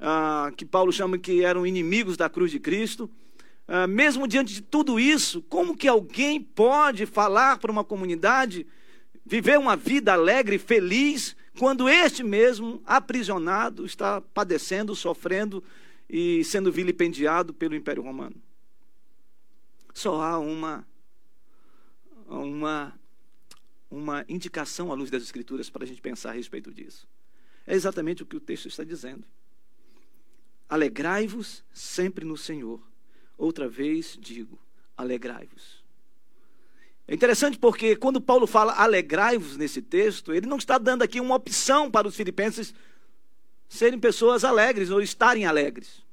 ah, 0.00 0.50
que 0.56 0.64
Paulo 0.64 0.90
chama 0.92 1.18
que 1.18 1.44
eram 1.44 1.66
inimigos 1.66 2.16
da 2.16 2.28
cruz 2.28 2.50
de 2.50 2.58
Cristo. 2.58 3.10
Ah, 3.68 3.86
mesmo 3.86 4.26
diante 4.26 4.54
de 4.54 4.62
tudo 4.62 4.98
isso, 4.98 5.42
como 5.42 5.76
que 5.76 5.86
alguém 5.86 6.40
pode 6.40 7.06
falar 7.06 7.58
para 7.58 7.70
uma 7.70 7.84
comunidade 7.84 8.66
viver 9.24 9.58
uma 9.58 9.76
vida 9.76 10.12
alegre 10.12 10.56
e 10.56 10.58
feliz, 10.58 11.36
quando 11.56 11.88
este 11.88 12.24
mesmo, 12.24 12.82
aprisionado, 12.84 13.86
está 13.86 14.20
padecendo, 14.20 14.96
sofrendo 14.96 15.62
e 16.08 16.42
sendo 16.42 16.72
vilipendiado 16.72 17.54
pelo 17.54 17.76
Império 17.76 18.02
Romano. 18.02 18.34
Só 19.94 20.20
há 20.20 20.38
uma, 20.38 20.84
uma, 22.26 22.98
uma 23.88 24.24
indicação 24.28 24.90
à 24.90 24.94
luz 24.94 25.10
das 25.10 25.22
Escrituras 25.22 25.70
para 25.70 25.84
a 25.84 25.86
gente 25.86 26.00
pensar 26.00 26.30
a 26.30 26.34
respeito 26.34 26.72
disso. 26.72 27.06
É 27.64 27.74
exatamente 27.74 28.22
o 28.24 28.26
que 28.26 28.36
o 28.36 28.40
texto 28.40 28.66
está 28.66 28.82
dizendo. 28.82 29.24
Alegrai-vos 30.70 31.64
sempre 31.74 32.24
no 32.24 32.36
Senhor. 32.36 32.80
Outra 33.36 33.68
vez 33.68 34.16
digo, 34.20 34.56
alegrai-vos. 34.96 35.84
É 37.08 37.14
interessante 37.14 37.58
porque 37.58 37.96
quando 37.96 38.20
Paulo 38.20 38.46
fala 38.46 38.72
alegrai-vos 38.74 39.56
nesse 39.56 39.82
texto, 39.82 40.32
ele 40.32 40.46
não 40.46 40.58
está 40.58 40.78
dando 40.78 41.02
aqui 41.02 41.18
uma 41.20 41.34
opção 41.34 41.90
para 41.90 42.06
os 42.06 42.14
filipenses 42.14 42.72
serem 43.68 43.98
pessoas 43.98 44.44
alegres 44.44 44.90
ou 44.90 45.02
estarem 45.02 45.44
alegres. 45.44 46.04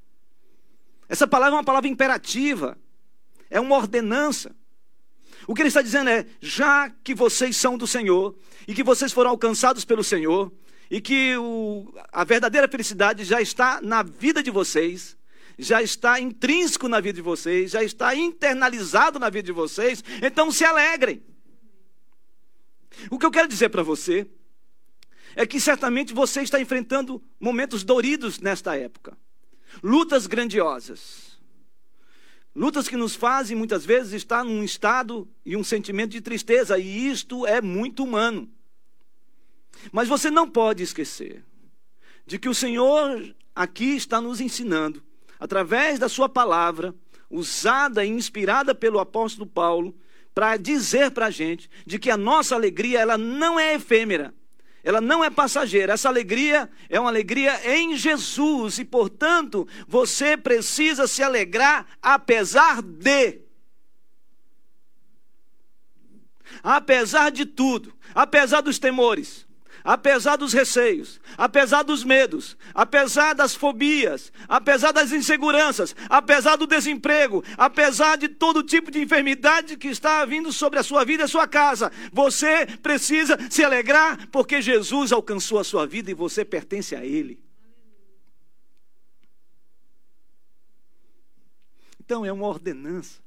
Essa 1.08 1.26
palavra 1.26 1.54
é 1.54 1.58
uma 1.58 1.64
palavra 1.64 1.88
imperativa, 1.88 2.76
é 3.48 3.60
uma 3.60 3.76
ordenança. 3.76 4.54
O 5.46 5.54
que 5.54 5.62
ele 5.62 5.68
está 5.68 5.82
dizendo 5.82 6.10
é: 6.10 6.26
já 6.40 6.90
que 7.04 7.14
vocês 7.14 7.56
são 7.56 7.78
do 7.78 7.86
Senhor 7.86 8.36
e 8.66 8.74
que 8.74 8.82
vocês 8.82 9.12
foram 9.12 9.30
alcançados 9.30 9.84
pelo 9.84 10.02
Senhor 10.02 10.52
e 10.90 11.00
que 11.00 11.36
o, 11.36 11.92
a 12.12 12.24
verdadeira 12.24 12.68
felicidade 12.68 13.24
já 13.24 13.40
está 13.40 13.80
na 13.82 14.02
vida 14.02 14.42
de 14.42 14.50
vocês, 14.50 15.16
já 15.58 15.82
está 15.82 16.20
intrínseco 16.20 16.88
na 16.88 17.00
vida 17.00 17.16
de 17.16 17.22
vocês, 17.22 17.72
já 17.72 17.82
está 17.82 18.14
internalizado 18.14 19.18
na 19.18 19.28
vida 19.28 19.46
de 19.46 19.52
vocês, 19.52 20.02
então 20.22 20.50
se 20.50 20.64
alegrem. 20.64 21.22
O 23.10 23.18
que 23.18 23.26
eu 23.26 23.30
quero 23.30 23.48
dizer 23.48 23.68
para 23.68 23.82
você 23.82 24.26
é 25.36 25.46
que 25.46 25.60
certamente 25.60 26.14
você 26.14 26.42
está 26.42 26.60
enfrentando 26.60 27.22
momentos 27.38 27.84
doridos 27.84 28.40
nesta 28.40 28.76
época, 28.76 29.16
lutas 29.82 30.26
grandiosas, 30.26 31.38
lutas 32.54 32.88
que 32.88 32.96
nos 32.96 33.14
fazem 33.14 33.56
muitas 33.56 33.84
vezes 33.84 34.14
estar 34.14 34.42
num 34.42 34.64
estado 34.64 35.28
e 35.44 35.56
um 35.56 35.62
sentimento 35.62 36.12
de 36.12 36.20
tristeza, 36.20 36.78
e 36.78 37.08
isto 37.08 37.46
é 37.46 37.60
muito 37.60 38.02
humano. 38.02 38.50
Mas 39.92 40.08
você 40.08 40.30
não 40.30 40.48
pode 40.48 40.82
esquecer 40.82 41.44
de 42.26 42.38
que 42.38 42.48
o 42.48 42.54
Senhor 42.54 43.34
aqui 43.54 43.96
está 43.96 44.20
nos 44.20 44.40
ensinando 44.40 45.02
através 45.40 45.98
da 45.98 46.08
sua 46.08 46.28
palavra, 46.28 46.94
usada 47.30 48.04
e 48.04 48.08
inspirada 48.08 48.74
pelo 48.74 48.98
apóstolo 48.98 49.46
Paulo, 49.46 49.94
para 50.34 50.56
dizer 50.56 51.10
para 51.10 51.26
a 51.26 51.30
gente 51.30 51.68
de 51.86 51.98
que 51.98 52.10
a 52.10 52.16
nossa 52.16 52.54
alegria 52.54 53.00
ela 53.00 53.18
não 53.18 53.58
é 53.58 53.74
efêmera, 53.74 54.34
ela 54.84 55.00
não 55.00 55.24
é 55.24 55.30
passageira. 55.30 55.94
Essa 55.94 56.08
alegria 56.08 56.70
é 56.88 57.00
uma 57.00 57.10
alegria 57.10 57.60
em 57.76 57.96
Jesus 57.96 58.78
e, 58.78 58.84
portanto, 58.84 59.66
você 59.86 60.36
precisa 60.36 61.06
se 61.06 61.22
alegrar 61.22 61.86
apesar 62.00 62.82
de. 62.82 63.40
Apesar 66.62 67.30
de 67.30 67.44
tudo, 67.44 67.92
apesar 68.14 68.60
dos 68.60 68.78
temores, 68.78 69.47
apesar 69.88 70.36
dos 70.36 70.52
receios, 70.52 71.18
apesar 71.34 71.82
dos 71.82 72.04
medos, 72.04 72.58
apesar 72.74 73.32
das 73.32 73.54
fobias, 73.54 74.30
apesar 74.46 74.92
das 74.92 75.12
inseguranças, 75.12 75.96
apesar 76.10 76.56
do 76.56 76.66
desemprego, 76.66 77.42
apesar 77.56 78.18
de 78.18 78.28
todo 78.28 78.62
tipo 78.62 78.90
de 78.90 79.00
enfermidade 79.00 79.78
que 79.78 79.88
está 79.88 80.26
vindo 80.26 80.52
sobre 80.52 80.78
a 80.78 80.82
sua 80.82 81.06
vida 81.06 81.22
e 81.22 81.24
a 81.24 81.28
sua 81.28 81.48
casa, 81.48 81.90
você 82.12 82.66
precisa 82.66 83.38
se 83.48 83.64
alegrar 83.64 84.28
porque 84.28 84.60
Jesus 84.60 85.10
alcançou 85.10 85.58
a 85.58 85.64
sua 85.64 85.86
vida 85.86 86.10
e 86.10 86.14
você 86.14 86.44
pertence 86.44 86.94
a 86.94 87.02
Ele. 87.02 87.42
Então 91.98 92.26
é 92.26 92.32
uma 92.32 92.46
ordenança. 92.46 93.22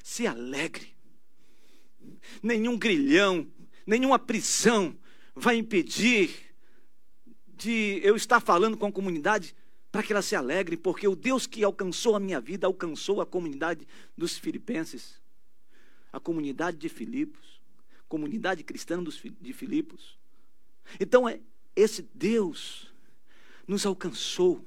Se 0.00 0.28
alegre. 0.28 0.94
Nenhum 2.40 2.78
grilhão, 2.78 3.48
nenhuma 3.84 4.16
prisão, 4.16 4.96
vai 5.34 5.56
impedir 5.56 6.54
de 7.46 8.00
eu 8.02 8.16
estar 8.16 8.40
falando 8.40 8.76
com 8.76 8.86
a 8.86 8.92
comunidade 8.92 9.54
para 9.90 10.02
que 10.02 10.12
ela 10.12 10.22
se 10.22 10.34
alegre, 10.34 10.76
porque 10.76 11.06
o 11.06 11.14
Deus 11.14 11.46
que 11.46 11.62
alcançou 11.62 12.16
a 12.16 12.20
minha 12.20 12.40
vida 12.40 12.66
alcançou 12.66 13.20
a 13.20 13.26
comunidade 13.26 13.86
dos 14.16 14.38
filipenses, 14.38 15.20
a 16.12 16.18
comunidade 16.18 16.78
de 16.78 16.88
Filipos, 16.88 17.60
comunidade 18.08 18.64
cristã 18.64 19.02
de 19.40 19.52
Filipos. 19.52 20.18
Então, 20.98 21.28
é, 21.28 21.40
esse 21.76 22.08
Deus 22.14 22.92
nos 23.66 23.86
alcançou. 23.86 24.66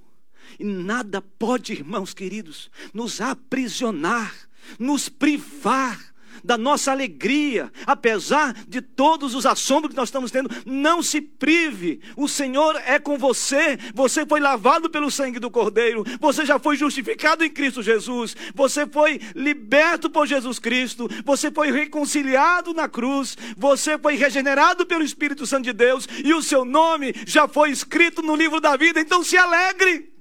E 0.59 0.63
nada 0.63 1.21
pode, 1.21 1.73
irmãos 1.73 2.13
queridos, 2.13 2.69
nos 2.93 3.19
aprisionar, 3.19 4.47
nos 4.79 5.09
privar 5.09 6.14
da 6.43 6.57
nossa 6.57 6.91
alegria, 6.91 7.71
apesar 7.85 8.53
de 8.67 8.81
todos 8.81 9.35
os 9.35 9.45
assombros 9.45 9.91
que 9.91 9.97
nós 9.97 10.09
estamos 10.09 10.31
tendo, 10.31 10.49
não 10.65 11.01
se 11.01 11.21
prive. 11.21 12.01
O 12.15 12.27
Senhor 12.27 12.75
é 12.85 12.99
com 12.99 13.17
você. 13.17 13.77
Você 13.93 14.25
foi 14.25 14.39
lavado 14.39 14.89
pelo 14.89 15.11
sangue 15.11 15.39
do 15.39 15.51
Cordeiro. 15.51 16.03
Você 16.19 16.45
já 16.45 16.59
foi 16.59 16.75
justificado 16.75 17.43
em 17.43 17.49
Cristo 17.49 17.83
Jesus. 17.83 18.35
Você 18.53 18.87
foi 18.87 19.19
liberto 19.35 20.09
por 20.09 20.27
Jesus 20.27 20.59
Cristo. 20.59 21.07
Você 21.23 21.51
foi 21.51 21.71
reconciliado 21.71 22.73
na 22.73 22.87
cruz. 22.87 23.37
Você 23.57 23.97
foi 23.97 24.15
regenerado 24.15 24.85
pelo 24.85 25.03
Espírito 25.03 25.45
Santo 25.45 25.65
de 25.65 25.73
Deus 25.73 26.07
e 26.23 26.33
o 26.33 26.41
seu 26.41 26.65
nome 26.65 27.13
já 27.25 27.47
foi 27.47 27.71
escrito 27.71 28.21
no 28.21 28.35
livro 28.35 28.59
da 28.59 28.75
vida. 28.75 28.99
Então 28.99 29.23
se 29.23 29.37
alegre. 29.37 30.13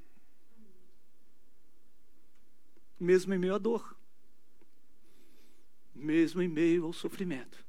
Mesmo 2.98 3.35
em 3.35 3.38
meio 3.38 3.55
à 3.55 3.59
dor 3.59 3.93
mesmo 6.04 6.42
em 6.42 6.48
meio 6.48 6.84
ao 6.84 6.92
sofrimento, 6.92 7.64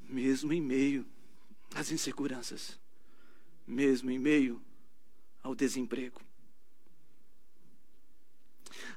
mesmo 0.00 0.52
em 0.52 0.60
meio 0.60 1.06
às 1.74 1.92
inseguranças, 1.92 2.80
mesmo 3.66 4.10
em 4.10 4.18
meio 4.18 4.60
ao 5.42 5.54
desemprego, 5.54 6.20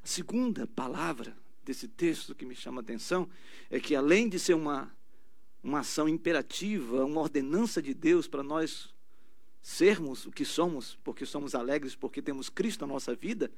A 0.03 0.07
segunda 0.07 0.67
palavra 0.67 1.35
desse 1.63 1.87
texto 1.87 2.35
que 2.35 2.45
me 2.45 2.55
chama 2.55 2.81
a 2.81 2.83
atenção 2.83 3.29
é 3.69 3.79
que, 3.79 3.95
além 3.95 4.27
de 4.27 4.37
ser 4.37 4.53
uma, 4.53 4.93
uma 5.63 5.79
ação 5.79 6.07
imperativa, 6.09 7.05
uma 7.05 7.21
ordenança 7.21 7.81
de 7.81 7.93
Deus 7.93 8.27
para 8.27 8.43
nós 8.43 8.93
sermos 9.61 10.25
o 10.25 10.31
que 10.31 10.43
somos, 10.43 10.97
porque 11.03 11.25
somos 11.25 11.55
alegres, 11.55 11.95
porque 11.95 12.21
temos 12.21 12.49
Cristo 12.49 12.85
na 12.85 12.93
nossa 12.93 13.15
vida, 13.15 13.49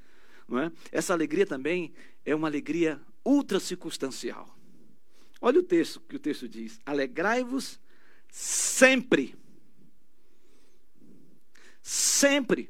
não 0.47 0.59
é? 0.59 0.71
essa 0.91 1.13
alegria 1.13 1.45
também 1.45 1.93
é 2.23 2.35
uma 2.35 2.47
alegria 2.47 3.01
ultra 3.23 3.59
circunstancial. 3.59 4.55
Olha 5.41 5.59
o 5.59 5.63
texto 5.63 5.99
que 6.01 6.15
o 6.15 6.19
texto 6.19 6.47
diz: 6.47 6.79
alegrai-vos 6.85 7.79
sempre. 8.29 9.35
Sempre. 11.81 12.69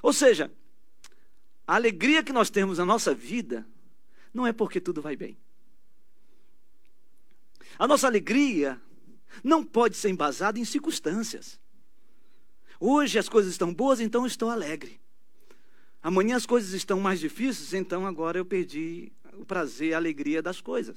Ou 0.00 0.12
seja, 0.12 0.52
a 1.66 1.74
alegria 1.76 2.22
que 2.22 2.32
nós 2.32 2.50
temos 2.50 2.78
na 2.78 2.84
nossa 2.84 3.14
vida 3.14 3.66
não 4.32 4.46
é 4.46 4.52
porque 4.52 4.80
tudo 4.80 5.02
vai 5.02 5.16
bem. 5.16 5.36
A 7.78 7.86
nossa 7.86 8.06
alegria 8.06 8.80
não 9.42 9.64
pode 9.64 9.96
ser 9.96 10.10
embasada 10.10 10.58
em 10.58 10.64
circunstâncias. 10.64 11.60
Hoje 12.78 13.18
as 13.18 13.28
coisas 13.28 13.52
estão 13.52 13.74
boas, 13.74 14.00
então 14.00 14.26
estou 14.26 14.48
alegre. 14.48 15.01
Amanhã 16.02 16.36
as 16.36 16.44
coisas 16.44 16.72
estão 16.72 16.98
mais 16.98 17.20
difíceis, 17.20 17.72
então 17.72 18.06
agora 18.06 18.38
eu 18.38 18.44
perdi 18.44 19.12
o 19.34 19.44
prazer, 19.44 19.94
a 19.94 19.98
alegria 19.98 20.42
das 20.42 20.60
coisas. 20.60 20.96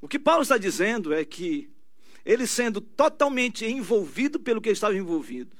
O 0.00 0.06
que 0.06 0.18
Paulo 0.18 0.42
está 0.42 0.56
dizendo 0.56 1.12
é 1.12 1.24
que 1.24 1.68
ele 2.24 2.46
sendo 2.46 2.80
totalmente 2.80 3.64
envolvido 3.64 4.38
pelo 4.38 4.60
que 4.60 4.70
estava 4.70 4.94
envolvido, 4.96 5.56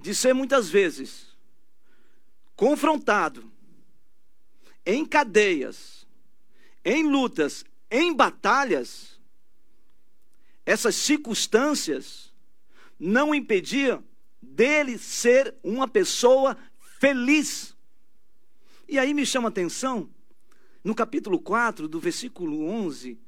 de 0.00 0.14
ser 0.14 0.32
muitas 0.32 0.68
vezes 0.68 1.34
confrontado 2.54 3.50
em 4.86 5.04
cadeias, 5.04 6.06
em 6.84 7.08
lutas, 7.08 7.64
em 7.90 8.14
batalhas, 8.14 9.18
essas 10.64 10.94
circunstâncias 10.94 12.32
não 12.98 13.34
impediam 13.34 14.04
dele 14.44 14.98
ser 14.98 15.54
uma 15.62 15.88
pessoa 15.88 16.56
feliz. 17.00 17.74
E 18.88 18.98
aí 18.98 19.12
me 19.12 19.26
chama 19.26 19.48
a 19.48 19.50
atenção, 19.50 20.08
no 20.84 20.94
capítulo 20.94 21.40
4, 21.40 21.88
do 21.88 21.98
versículo 21.98 22.66
11 22.66 23.18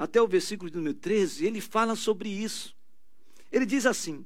até 0.00 0.20
o 0.20 0.26
versículo 0.26 0.70
número 0.72 0.94
13, 0.94 1.44
ele 1.44 1.60
fala 1.60 1.94
sobre 1.94 2.30
isso. 2.30 2.74
Ele 3.52 3.66
diz 3.66 3.84
assim: 3.84 4.24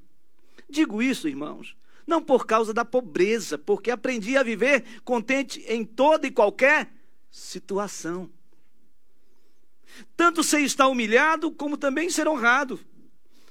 Digo 0.71 1.03
isso, 1.03 1.27
irmãos, 1.27 1.77
não 2.07 2.23
por 2.23 2.47
causa 2.47 2.73
da 2.73 2.85
pobreza, 2.85 3.59
porque 3.59 3.91
aprendi 3.91 4.37
a 4.37 4.45
viver 4.45 4.85
contente 5.03 5.65
em 5.67 5.85
toda 5.85 6.29
e 6.29 6.31
qualquer 6.31 6.93
situação. 7.29 8.31
Tanto 10.17 10.45
sei 10.45 10.65
estar 10.65 10.87
humilhado, 10.87 11.51
como 11.51 11.77
também 11.77 12.09
ser 12.09 12.29
honrado. 12.29 12.79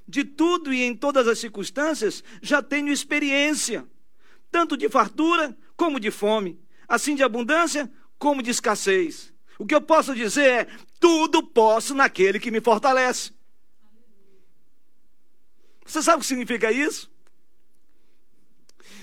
De 0.07 0.23
tudo 0.23 0.73
e 0.73 0.81
em 0.83 0.95
todas 0.95 1.27
as 1.27 1.39
circunstâncias 1.39 2.23
já 2.41 2.61
tenho 2.61 2.91
experiência, 2.91 3.87
tanto 4.51 4.75
de 4.75 4.89
fartura 4.89 5.57
como 5.75 5.99
de 5.99 6.11
fome, 6.11 6.59
assim 6.87 7.15
de 7.15 7.23
abundância 7.23 7.91
como 8.17 8.41
de 8.41 8.51
escassez. 8.51 9.33
O 9.57 9.65
que 9.65 9.73
eu 9.73 9.81
posso 9.81 10.13
dizer 10.13 10.49
é: 10.49 10.67
tudo 10.99 11.43
posso 11.43 11.93
naquele 11.93 12.39
que 12.39 12.51
me 12.51 12.61
fortalece. 12.61 13.31
Você 15.85 16.01
sabe 16.01 16.17
o 16.17 16.21
que 16.21 16.25
significa 16.25 16.71
isso? 16.71 17.11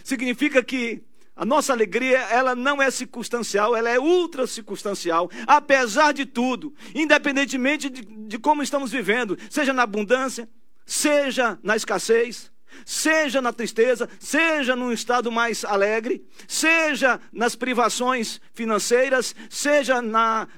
Significa 0.02 0.62
que 0.62 1.04
a 1.36 1.44
nossa 1.44 1.72
alegria, 1.72 2.18
ela 2.18 2.54
não 2.54 2.82
é 2.82 2.90
circunstancial, 2.90 3.74
ela 3.74 3.88
é 3.88 3.98
ultra 3.98 4.46
circunstancial, 4.46 5.30
apesar 5.46 6.12
de 6.12 6.26
tudo, 6.26 6.74
independentemente 6.94 7.88
de, 7.88 8.02
de 8.02 8.38
como 8.38 8.62
estamos 8.62 8.90
vivendo, 8.90 9.38
seja 9.48 9.72
na 9.72 9.82
abundância, 9.82 10.48
seja 10.90 11.56
na 11.62 11.76
escassez, 11.76 12.50
seja 12.84 13.40
na 13.40 13.52
tristeza, 13.52 14.08
seja 14.18 14.74
num 14.74 14.90
estado 14.90 15.30
mais 15.30 15.64
alegre, 15.64 16.26
seja 16.48 17.20
nas 17.32 17.54
privações 17.54 18.40
financeiras, 18.52 19.32
seja 19.48 20.02
na 20.02 20.48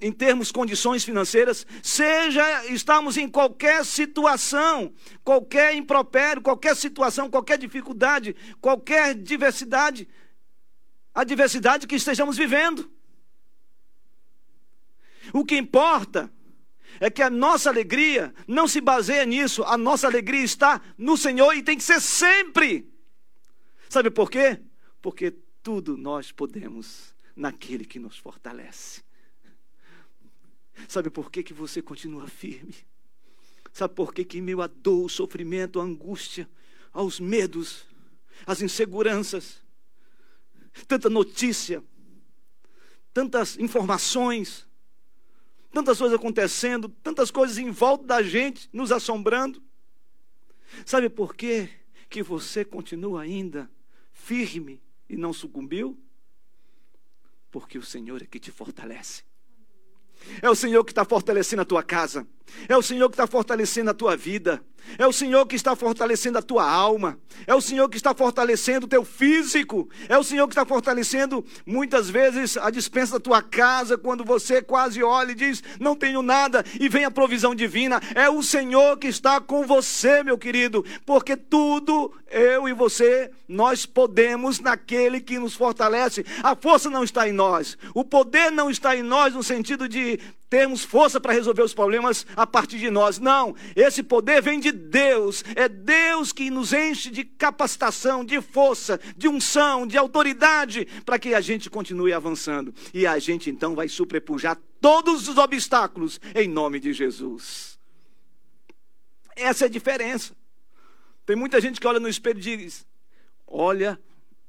em 0.00 0.12
termos 0.12 0.52
condições 0.52 1.02
financeiras, 1.02 1.66
seja 1.82 2.66
estamos 2.66 3.16
em 3.16 3.26
qualquer 3.26 3.86
situação, 3.86 4.92
qualquer 5.24 5.74
impropério, 5.74 6.42
qualquer 6.42 6.76
situação, 6.76 7.30
qualquer 7.30 7.56
dificuldade, 7.56 8.36
qualquer 8.60 9.14
diversidade, 9.14 10.06
a 11.14 11.24
diversidade 11.24 11.86
que 11.86 11.96
estejamos 11.96 12.36
vivendo. 12.36 12.88
O 15.32 15.42
que 15.42 15.56
importa 15.56 16.30
é 17.00 17.10
que 17.10 17.22
a 17.22 17.30
nossa 17.30 17.70
alegria 17.70 18.34
não 18.46 18.66
se 18.66 18.80
baseia 18.80 19.24
nisso, 19.24 19.62
a 19.64 19.76
nossa 19.76 20.06
alegria 20.06 20.42
está 20.42 20.80
no 20.96 21.16
Senhor 21.16 21.54
e 21.54 21.62
tem 21.62 21.76
que 21.76 21.84
ser 21.84 22.00
sempre. 22.00 22.88
Sabe 23.88 24.10
por 24.10 24.30
quê? 24.30 24.60
Porque 25.00 25.34
tudo 25.62 25.96
nós 25.96 26.32
podemos 26.32 27.14
naquele 27.34 27.84
que 27.84 27.98
nos 27.98 28.16
fortalece. 28.18 29.02
Sabe 30.86 31.10
por 31.10 31.30
que, 31.30 31.42
que 31.42 31.52
você 31.52 31.82
continua 31.82 32.28
firme? 32.28 32.74
Sabe 33.72 33.94
por 33.94 34.12
que, 34.12 34.24
que 34.24 34.40
meio 34.40 34.60
a 34.60 34.66
dor, 34.66 35.06
o 35.06 35.08
sofrimento, 35.08 35.80
a 35.80 35.84
angústia, 35.84 36.48
aos 36.92 37.20
medos, 37.20 37.86
as 38.46 38.62
inseguranças, 38.62 39.62
tanta 40.86 41.08
notícia, 41.08 41.82
tantas 43.12 43.58
informações, 43.58 44.67
tantas 45.72 45.98
coisas 45.98 46.18
acontecendo, 46.18 46.88
tantas 46.88 47.30
coisas 47.30 47.58
em 47.58 47.70
volta 47.70 48.04
da 48.04 48.22
gente, 48.22 48.68
nos 48.72 48.92
assombrando. 48.92 49.62
Sabe 50.84 51.08
por 51.08 51.34
quê 51.34 51.68
que 52.08 52.22
você 52.22 52.64
continua 52.64 53.22
ainda 53.22 53.70
firme 54.12 54.82
e 55.08 55.16
não 55.16 55.32
sucumbiu? 55.32 55.98
Porque 57.50 57.78
o 57.78 57.82
Senhor 57.82 58.22
é 58.22 58.26
que 58.26 58.38
te 58.38 58.50
fortalece. 58.50 59.24
É 60.42 60.50
o 60.50 60.54
Senhor 60.54 60.84
que 60.84 60.92
está 60.92 61.04
fortalecendo 61.04 61.62
a 61.62 61.64
tua 61.64 61.82
casa. 61.82 62.26
É 62.68 62.76
o 62.76 62.82
Senhor 62.82 63.08
que 63.08 63.14
está 63.14 63.26
fortalecendo 63.26 63.90
a 63.90 63.94
tua 63.94 64.16
vida. 64.16 64.62
É 64.96 65.06
o 65.06 65.12
Senhor 65.12 65.44
que 65.46 65.56
está 65.56 65.76
fortalecendo 65.76 66.38
a 66.38 66.42
tua 66.42 66.68
alma. 66.68 67.18
É 67.46 67.54
o 67.54 67.60
Senhor 67.60 67.88
que 67.88 67.96
está 67.96 68.14
fortalecendo 68.14 68.86
o 68.86 68.88
teu 68.88 69.04
físico. 69.04 69.88
É 70.08 70.16
o 70.16 70.24
Senhor 70.24 70.46
que 70.46 70.52
está 70.52 70.64
fortalecendo 70.64 71.44
muitas 71.66 72.08
vezes 72.08 72.56
a 72.56 72.70
dispensa 72.70 73.14
da 73.14 73.20
tua 73.20 73.42
casa, 73.42 73.98
quando 73.98 74.24
você 74.24 74.62
quase 74.62 75.02
olha 75.02 75.32
e 75.32 75.34
diz: 75.34 75.62
Não 75.78 75.94
tenho 75.94 76.22
nada, 76.22 76.64
e 76.80 76.88
vem 76.88 77.04
a 77.04 77.10
provisão 77.10 77.54
divina. 77.54 78.00
É 78.14 78.30
o 78.30 78.42
Senhor 78.42 78.96
que 78.96 79.08
está 79.08 79.40
com 79.40 79.66
você, 79.66 80.22
meu 80.22 80.38
querido, 80.38 80.84
porque 81.04 81.36
tudo, 81.36 82.12
eu 82.30 82.68
e 82.68 82.72
você, 82.72 83.30
nós 83.46 83.84
podemos 83.84 84.60
naquele 84.60 85.20
que 85.20 85.38
nos 85.38 85.54
fortalece. 85.54 86.24
A 86.42 86.54
força 86.56 86.88
não 86.88 87.04
está 87.04 87.28
em 87.28 87.32
nós, 87.32 87.76
o 87.94 88.04
poder 88.04 88.50
não 88.50 88.70
está 88.70 88.96
em 88.96 89.02
nós, 89.02 89.34
no 89.34 89.42
sentido 89.42 89.88
de 89.88 90.18
termos 90.48 90.82
força 90.82 91.20
para 91.20 91.32
resolver 91.32 91.62
os 91.62 91.74
problemas 91.74 92.26
a 92.38 92.46
partir 92.46 92.78
de 92.78 92.88
nós. 92.88 93.18
Não, 93.18 93.54
esse 93.74 94.00
poder 94.00 94.40
vem 94.40 94.60
de 94.60 94.70
Deus. 94.70 95.44
É 95.56 95.68
Deus 95.68 96.32
que 96.32 96.50
nos 96.50 96.72
enche 96.72 97.10
de 97.10 97.24
capacitação, 97.24 98.24
de 98.24 98.40
força, 98.40 99.00
de 99.16 99.26
unção, 99.26 99.84
de 99.84 99.98
autoridade, 99.98 100.86
para 101.04 101.18
que 101.18 101.34
a 101.34 101.40
gente 101.40 101.68
continue 101.68 102.12
avançando. 102.12 102.72
E 102.94 103.06
a 103.06 103.18
gente 103.18 103.50
então 103.50 103.74
vai 103.74 103.88
sobrepujar 103.88 104.56
todos 104.80 105.28
os 105.28 105.36
obstáculos 105.36 106.20
em 106.32 106.48
nome 106.48 106.78
de 106.78 106.92
Jesus. 106.92 107.76
Essa 109.34 109.64
é 109.64 109.66
a 109.66 109.70
diferença. 109.70 110.36
Tem 111.26 111.34
muita 111.34 111.60
gente 111.60 111.80
que 111.80 111.86
olha 111.86 112.00
no 112.00 112.08
espelho 112.08 112.38
e 112.38 112.56
diz: 112.56 112.86
Olha, 113.46 114.00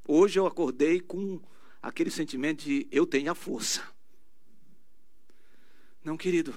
hoje 0.06 0.38
eu 0.38 0.46
acordei 0.46 1.00
com 1.00 1.40
aquele 1.82 2.10
sentimento 2.10 2.64
de 2.64 2.86
eu 2.92 3.04
tenho 3.04 3.32
a 3.32 3.34
força. 3.34 3.82
Não, 6.04 6.16
querido. 6.16 6.54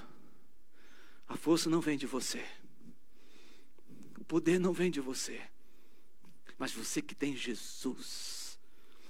A 1.34 1.36
força 1.36 1.68
não 1.68 1.80
vem 1.80 1.98
de 1.98 2.06
você. 2.06 2.44
O 4.16 4.24
poder 4.24 4.60
não 4.60 4.72
vem 4.72 4.88
de 4.88 5.00
você. 5.00 5.40
Mas 6.56 6.72
você 6.72 7.02
que 7.02 7.12
tem 7.12 7.36
Jesus. 7.36 8.56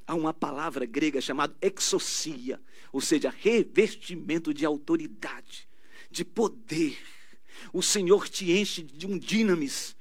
Há 0.06 0.14
uma 0.14 0.32
palavra 0.32 0.86
grega 0.86 1.20
chamada 1.20 1.54
exocia, 1.60 2.58
ou 2.90 3.00
seja, 3.02 3.28
revestimento 3.28 4.54
de 4.54 4.64
autoridade, 4.64 5.68
de 6.10 6.24
poder. 6.24 6.98
O 7.74 7.82
Senhor 7.82 8.26
te 8.26 8.50
enche 8.52 8.82
de 8.82 9.06
um 9.06 9.18
dinamis, 9.18 9.94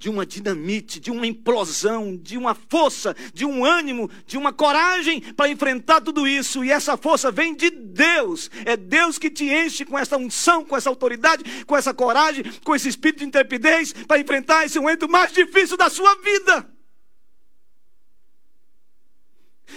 de 0.00 0.08
uma 0.08 0.24
dinamite, 0.24 0.98
de 0.98 1.10
uma 1.10 1.26
implosão, 1.26 2.16
de 2.16 2.38
uma 2.38 2.54
força, 2.54 3.14
de 3.34 3.44
um 3.44 3.62
ânimo, 3.62 4.10
de 4.26 4.38
uma 4.38 4.50
coragem 4.50 5.20
para 5.20 5.50
enfrentar 5.50 6.00
tudo 6.00 6.26
isso. 6.26 6.64
E 6.64 6.70
essa 6.72 6.96
força 6.96 7.30
vem 7.30 7.54
de 7.54 7.68
Deus. 7.68 8.50
É 8.64 8.78
Deus 8.78 9.18
que 9.18 9.28
te 9.28 9.44
enche 9.44 9.84
com 9.84 9.98
essa 9.98 10.16
unção, 10.16 10.64
com 10.64 10.74
essa 10.74 10.88
autoridade, 10.88 11.44
com 11.66 11.76
essa 11.76 11.92
coragem, 11.92 12.42
com 12.64 12.74
esse 12.74 12.88
espírito 12.88 13.18
de 13.18 13.26
intrepidez 13.26 13.92
para 13.92 14.18
enfrentar 14.18 14.64
esse 14.64 14.78
momento 14.80 15.06
mais 15.06 15.32
difícil 15.34 15.76
da 15.76 15.90
sua 15.90 16.14
vida. 16.16 16.66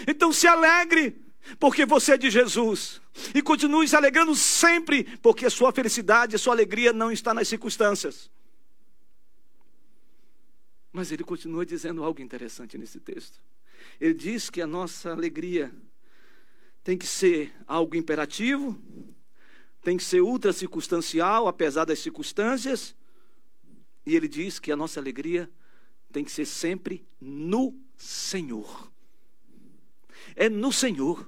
Então 0.07 0.31
se 0.31 0.47
alegre, 0.47 1.21
porque 1.59 1.85
você 1.85 2.13
é 2.13 2.17
de 2.17 2.31
Jesus. 2.31 3.01
E 3.35 3.41
continue 3.41 3.89
se 3.89 3.95
alegrando 3.97 4.33
sempre, 4.35 5.03
porque 5.21 5.45
a 5.45 5.49
sua 5.49 5.73
felicidade, 5.73 6.37
a 6.37 6.39
sua 6.39 6.53
alegria 6.53 6.93
não 6.93 7.11
está 7.11 7.33
nas 7.33 7.49
circunstâncias. 7.49 8.31
Mas 10.93 11.11
ele 11.11 11.23
continua 11.23 11.65
dizendo 11.65 12.03
algo 12.03 12.21
interessante 12.21 12.77
nesse 12.77 12.99
texto. 12.99 13.41
Ele 13.99 14.13
diz 14.13 14.49
que 14.49 14.61
a 14.61 14.67
nossa 14.67 15.11
alegria 15.11 15.73
tem 16.83 16.95
que 16.95 17.07
ser 17.07 17.51
algo 17.65 17.95
imperativo, 17.95 18.79
tem 19.81 19.97
que 19.97 20.03
ser 20.03 20.21
ultra 20.21 20.53
circunstancial, 20.53 21.47
apesar 21.47 21.85
das 21.85 21.97
circunstâncias. 21.97 22.95
E 24.05 24.15
ele 24.15 24.27
diz 24.27 24.59
que 24.59 24.71
a 24.71 24.75
nossa 24.75 24.99
alegria 24.99 25.49
tem 26.11 26.23
que 26.23 26.31
ser 26.31 26.45
sempre 26.45 27.03
no 27.19 27.75
Senhor. 27.97 28.91
É 30.35 30.47
no 30.47 30.71
Senhor. 30.71 31.27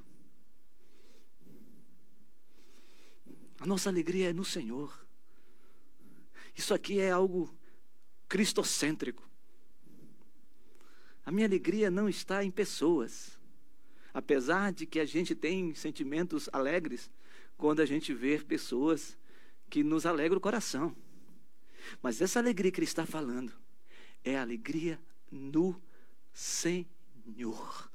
A 3.59 3.65
nossa 3.65 3.89
alegria 3.89 4.29
é 4.29 4.33
no 4.33 4.45
Senhor. 4.45 5.05
Isso 6.55 6.73
aqui 6.73 6.99
é 6.99 7.09
algo 7.09 7.53
cristocêntrico. 8.29 9.27
A 11.25 11.31
minha 11.31 11.47
alegria 11.47 11.89
não 11.89 12.07
está 12.07 12.43
em 12.43 12.51
pessoas. 12.51 13.39
Apesar 14.13 14.71
de 14.71 14.85
que 14.85 14.99
a 14.99 15.05
gente 15.05 15.33
tem 15.33 15.73
sentimentos 15.73 16.47
alegres 16.53 17.09
quando 17.57 17.81
a 17.81 17.85
gente 17.85 18.13
vê 18.13 18.37
pessoas 18.39 19.17
que 19.69 19.83
nos 19.83 20.05
alegram 20.05 20.37
o 20.37 20.41
coração. 20.41 20.95
Mas 22.01 22.21
essa 22.21 22.39
alegria 22.39 22.71
que 22.71 22.79
ele 22.79 22.85
está 22.85 23.05
falando 23.05 23.51
é 24.23 24.37
a 24.37 24.41
alegria 24.41 24.99
no 25.31 25.81
Senhor. 26.33 27.91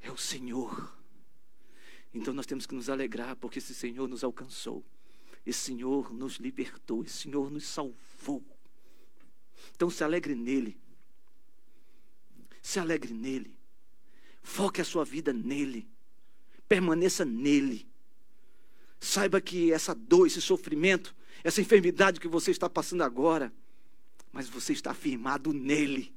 É 0.00 0.10
o 0.10 0.16
Senhor. 0.16 0.96
Então 2.12 2.34
nós 2.34 2.46
temos 2.46 2.66
que 2.66 2.74
nos 2.74 2.90
alegrar 2.90 3.36
porque 3.36 3.58
esse 3.58 3.74
Senhor 3.74 4.08
nos 4.08 4.24
alcançou. 4.24 4.84
Esse 5.46 5.60
Senhor 5.60 6.12
nos 6.12 6.36
libertou, 6.36 7.02
esse 7.02 7.22
Senhor 7.22 7.50
nos 7.50 7.64
salvou. 7.64 8.44
Então 9.74 9.88
se 9.88 10.04
alegre 10.04 10.34
nele. 10.34 10.81
Se 12.62 12.78
alegre 12.78 13.12
nele. 13.12 13.54
Foque 14.42 14.80
a 14.80 14.84
sua 14.84 15.04
vida 15.04 15.32
nele. 15.32 15.86
Permaneça 16.68 17.24
nele. 17.24 17.86
Saiba 19.00 19.40
que 19.40 19.72
essa 19.72 19.94
dor, 19.94 20.26
esse 20.28 20.40
sofrimento, 20.40 21.14
essa 21.42 21.60
enfermidade 21.60 22.20
que 22.20 22.28
você 22.28 22.52
está 22.52 22.70
passando 22.70 23.02
agora, 23.02 23.52
mas 24.32 24.48
você 24.48 24.72
está 24.72 24.94
firmado 24.94 25.52
nele. 25.52 26.14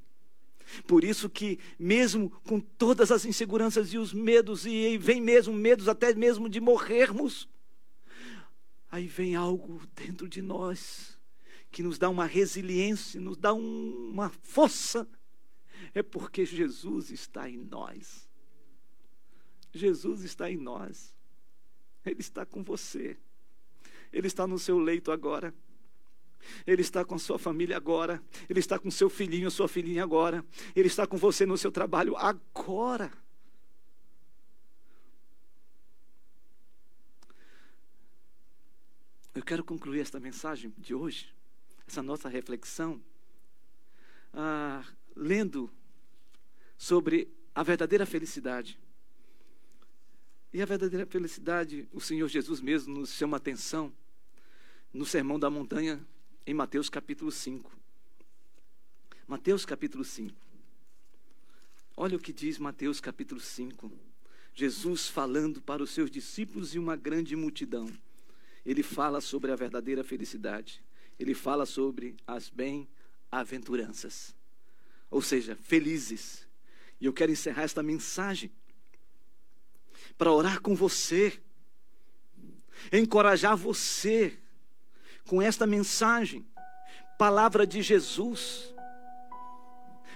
Por 0.86 1.04
isso 1.04 1.28
que, 1.28 1.58
mesmo 1.78 2.30
com 2.44 2.60
todas 2.60 3.10
as 3.10 3.24
inseguranças 3.24 3.92
e 3.92 3.98
os 3.98 4.12
medos, 4.12 4.66
e 4.66 4.96
vem 4.98 5.20
mesmo 5.20 5.52
medos 5.52 5.88
até 5.88 6.14
mesmo 6.14 6.48
de 6.48 6.60
morrermos, 6.60 7.48
aí 8.90 9.06
vem 9.06 9.34
algo 9.34 9.80
dentro 9.94 10.28
de 10.28 10.42
nós 10.42 11.16
que 11.70 11.82
nos 11.82 11.98
dá 11.98 12.08
uma 12.08 12.24
resiliência, 12.24 13.20
nos 13.20 13.36
dá 13.36 13.52
um, 13.52 14.10
uma 14.12 14.30
força 14.30 15.06
é 15.94 16.02
porque 16.02 16.44
Jesus 16.44 17.10
está 17.10 17.48
em 17.48 17.58
nós. 17.58 18.28
Jesus 19.72 20.22
está 20.22 20.50
em 20.50 20.56
nós. 20.56 21.14
Ele 22.04 22.20
está 22.20 22.46
com 22.46 22.62
você. 22.62 23.16
Ele 24.12 24.26
está 24.26 24.46
no 24.46 24.58
seu 24.58 24.78
leito 24.78 25.10
agora. 25.10 25.54
Ele 26.66 26.82
está 26.82 27.04
com 27.04 27.18
sua 27.18 27.38
família 27.38 27.76
agora. 27.76 28.22
Ele 28.48 28.60
está 28.60 28.78
com 28.78 28.90
seu 28.90 29.10
filhinho, 29.10 29.50
sua 29.50 29.68
filhinha 29.68 30.02
agora. 30.02 30.44
Ele 30.74 30.88
está 30.88 31.06
com 31.06 31.16
você 31.16 31.44
no 31.44 31.58
seu 31.58 31.72
trabalho 31.72 32.16
agora. 32.16 33.12
Eu 39.34 39.42
quero 39.42 39.62
concluir 39.62 40.00
esta 40.00 40.18
mensagem 40.18 40.72
de 40.78 40.94
hoje, 40.94 41.30
essa 41.86 42.02
nossa 42.02 42.26
reflexão, 42.26 42.98
ah, 44.32 44.82
lendo 45.16 45.70
sobre 46.76 47.28
a 47.54 47.62
verdadeira 47.62 48.04
felicidade. 48.04 48.78
E 50.52 50.60
a 50.60 50.66
verdadeira 50.66 51.06
felicidade, 51.06 51.88
o 51.92 52.00
Senhor 52.00 52.28
Jesus 52.28 52.60
mesmo 52.60 52.98
nos 52.98 53.12
chama 53.12 53.38
atenção 53.38 53.92
no 54.92 55.06
Sermão 55.06 55.38
da 55.38 55.48
Montanha, 55.50 56.06
em 56.46 56.54
Mateus 56.54 56.88
capítulo 56.88 57.32
5. 57.32 57.74
Mateus 59.26 59.64
capítulo 59.64 60.04
5. 60.04 60.36
Olha 61.96 62.16
o 62.16 62.20
que 62.20 62.32
diz 62.32 62.58
Mateus 62.58 63.00
capítulo 63.00 63.40
5. 63.40 63.90
Jesus 64.54 65.08
falando 65.08 65.60
para 65.60 65.82
os 65.82 65.90
seus 65.90 66.10
discípulos 66.10 66.74
e 66.74 66.78
uma 66.78 66.94
grande 66.94 67.34
multidão. 67.34 67.90
Ele 68.64 68.82
fala 68.82 69.20
sobre 69.20 69.50
a 69.50 69.56
verdadeira 69.56 70.04
felicidade. 70.04 70.82
Ele 71.18 71.34
fala 71.34 71.66
sobre 71.66 72.16
as 72.26 72.48
bem-aventuranças 72.48 74.35
ou 75.10 75.22
seja, 75.22 75.56
felizes. 75.56 76.46
E 77.00 77.06
eu 77.06 77.12
quero 77.12 77.32
encerrar 77.32 77.62
esta 77.62 77.82
mensagem 77.82 78.50
para 80.16 80.32
orar 80.32 80.60
com 80.60 80.74
você, 80.74 81.38
encorajar 82.92 83.56
você 83.56 84.38
com 85.26 85.42
esta 85.42 85.66
mensagem, 85.66 86.46
palavra 87.18 87.66
de 87.66 87.82
Jesus. 87.82 88.74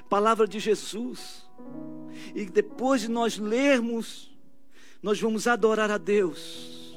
Palavra 0.09 0.47
de 0.47 0.59
Jesus. 0.59 1.49
E 2.35 2.45
depois 2.47 3.03
de 3.03 3.09
nós 3.09 3.39
lermos, 3.39 4.37
nós 5.03 5.21
vamos 5.21 5.47
adorar 5.47 5.91
a 5.91 5.99
Deus. 5.99 6.97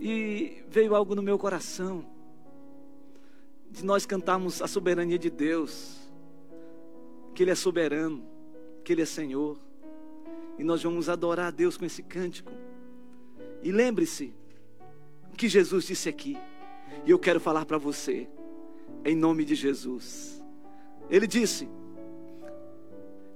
E 0.00 0.64
veio 0.68 0.94
algo 0.94 1.14
no 1.14 1.22
meu 1.22 1.38
coração 1.38 2.04
de 3.70 3.84
nós 3.84 4.06
cantarmos 4.06 4.62
a 4.62 4.66
soberania 4.66 5.18
de 5.18 5.28
Deus 5.28 6.05
que 7.36 7.42
Ele 7.42 7.50
é 7.50 7.54
soberano, 7.54 8.26
que 8.82 8.94
Ele 8.94 9.02
é 9.02 9.04
Senhor. 9.06 9.58
E 10.58 10.64
nós 10.64 10.82
vamos 10.82 11.10
adorar 11.10 11.48
a 11.48 11.50
Deus 11.50 11.76
com 11.76 11.84
esse 11.84 12.02
cântico. 12.02 12.50
E 13.62 13.70
lembre-se 13.70 14.34
que 15.36 15.46
Jesus 15.46 15.84
disse 15.84 16.08
aqui, 16.08 16.38
e 17.04 17.10
eu 17.10 17.18
quero 17.18 17.38
falar 17.38 17.66
para 17.66 17.76
você, 17.76 18.26
em 19.04 19.14
nome 19.14 19.44
de 19.44 19.54
Jesus. 19.54 20.42
Ele 21.10 21.26
disse: 21.26 21.68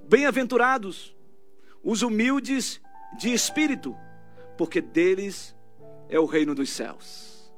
Bem-aventurados 0.09 1.15
os 1.83 2.01
humildes 2.01 2.81
de 3.19 3.31
espírito, 3.31 3.95
porque 4.57 4.81
deles 4.81 5.55
é 6.09 6.19
o 6.19 6.25
reino 6.25 6.55
dos 6.55 6.71
céus. 6.71 7.53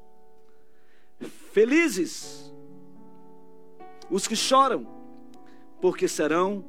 Felizes 1.54 2.54
os 4.10 4.28
que 4.28 4.36
choram, 4.36 5.03
porque 5.84 6.08
serão 6.08 6.64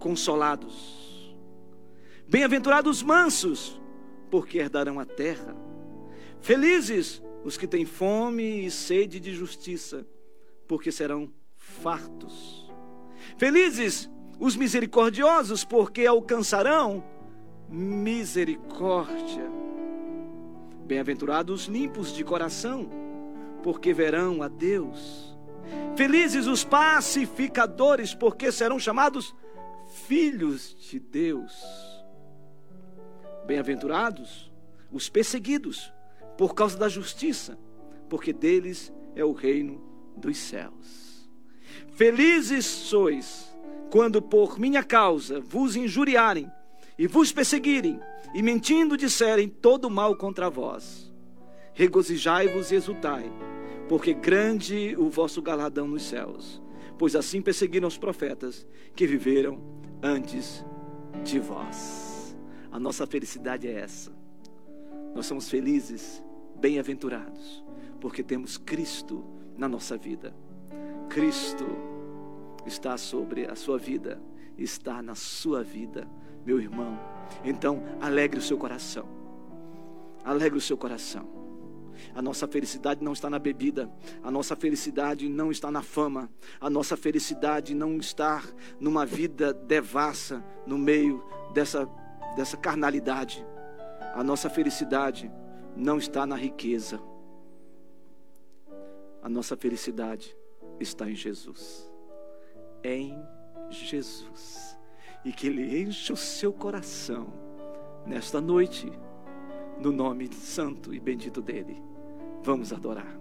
consolados. 0.00 1.32
Bem-aventurados 2.26 3.04
mansos, 3.04 3.80
porque 4.28 4.58
herdarão 4.58 4.98
a 4.98 5.04
terra. 5.04 5.54
Felizes 6.40 7.22
os 7.44 7.56
que 7.56 7.68
têm 7.68 7.86
fome 7.86 8.66
e 8.66 8.70
sede 8.72 9.20
de 9.20 9.32
justiça, 9.32 10.04
porque 10.66 10.90
serão 10.90 11.32
fartos. 11.56 12.68
Felizes 13.38 14.10
os 14.40 14.56
misericordiosos, 14.56 15.64
porque 15.64 16.04
alcançarão 16.04 17.04
misericórdia. 17.68 19.48
Bem-aventurados 20.84 21.60
os 21.62 21.66
limpos 21.68 22.12
de 22.12 22.24
coração, 22.24 22.90
porque 23.62 23.92
verão 23.92 24.42
a 24.42 24.48
Deus. 24.48 25.30
Felizes 25.96 26.46
os 26.46 26.64
pacificadores, 26.64 28.14
porque 28.14 28.50
serão 28.50 28.78
chamados 28.78 29.34
filhos 30.06 30.76
de 30.88 30.98
Deus. 30.98 31.52
Bem-aventurados 33.46 34.50
os 34.90 35.08
perseguidos 35.08 35.92
por 36.38 36.54
causa 36.54 36.78
da 36.78 36.88
justiça, 36.88 37.58
porque 38.08 38.32
deles 38.32 38.92
é 39.14 39.24
o 39.24 39.32
reino 39.32 39.82
dos 40.16 40.36
céus. 40.38 41.28
Felizes 41.92 42.64
sois 42.64 43.50
quando 43.90 44.22
por 44.22 44.58
minha 44.58 44.82
causa 44.82 45.40
vos 45.40 45.76
injuriarem 45.76 46.50
e 46.98 47.06
vos 47.06 47.32
perseguirem 47.32 48.00
e 48.34 48.42
mentindo 48.42 48.96
disserem 48.96 49.48
todo 49.48 49.90
mal 49.90 50.16
contra 50.16 50.48
vós. 50.48 51.12
Regozijai-vos 51.74 52.70
e 52.70 52.76
exultai 52.76 53.30
porque 53.90 54.14
grande 54.14 54.94
o 54.96 55.10
vosso 55.10 55.42
galardão 55.42 55.88
nos 55.88 56.04
céus, 56.04 56.62
pois 56.96 57.16
assim 57.16 57.42
perseguiram 57.42 57.88
os 57.88 57.98
profetas 57.98 58.64
que 58.94 59.04
viveram 59.04 59.60
antes 60.00 60.64
de 61.24 61.40
vós. 61.40 62.38
A 62.70 62.78
nossa 62.78 63.04
felicidade 63.04 63.66
é 63.66 63.72
essa. 63.72 64.12
Nós 65.12 65.26
somos 65.26 65.48
felizes, 65.48 66.22
bem-aventurados, 66.54 67.64
porque 68.00 68.22
temos 68.22 68.56
Cristo 68.56 69.24
na 69.58 69.66
nossa 69.66 69.96
vida. 69.96 70.32
Cristo 71.08 71.66
está 72.64 72.96
sobre 72.96 73.50
a 73.50 73.56
sua 73.56 73.76
vida 73.76 74.22
está 74.56 75.02
na 75.02 75.16
sua 75.16 75.64
vida, 75.64 76.06
meu 76.46 76.60
irmão. 76.60 76.96
Então, 77.44 77.82
alegre 78.00 78.38
o 78.38 78.42
seu 78.42 78.56
coração. 78.56 79.08
Alegre 80.24 80.58
o 80.58 80.60
seu 80.60 80.76
coração. 80.76 81.39
A 82.14 82.22
nossa 82.22 82.46
felicidade 82.46 83.02
não 83.02 83.12
está 83.12 83.28
na 83.30 83.38
bebida, 83.38 83.90
a 84.22 84.30
nossa 84.30 84.56
felicidade 84.56 85.28
não 85.28 85.50
está 85.50 85.70
na 85.70 85.82
fama, 85.82 86.30
a 86.60 86.68
nossa 86.70 86.96
felicidade 86.96 87.74
não 87.74 87.96
está 87.96 88.42
numa 88.78 89.06
vida 89.06 89.52
devassa 89.52 90.44
no 90.66 90.78
meio 90.78 91.24
dessa, 91.52 91.88
dessa 92.36 92.56
carnalidade. 92.56 93.44
A 94.14 94.24
nossa 94.24 94.50
felicidade 94.50 95.30
não 95.76 95.98
está 95.98 96.26
na 96.26 96.36
riqueza. 96.36 97.00
A 99.22 99.28
nossa 99.28 99.56
felicidade 99.56 100.36
está 100.78 101.08
em 101.08 101.14
Jesus. 101.14 101.90
Em 102.82 103.22
Jesus. 103.68 104.78
E 105.24 105.32
que 105.32 105.46
Ele 105.46 105.82
enche 105.82 106.12
o 106.12 106.16
seu 106.16 106.52
coração 106.52 107.32
nesta 108.06 108.40
noite, 108.40 108.90
no 109.78 109.92
nome 109.92 110.32
santo 110.32 110.94
e 110.94 110.98
bendito 110.98 111.42
dEle. 111.42 111.89
Vamos 112.44 112.72
adorar. 112.72 113.19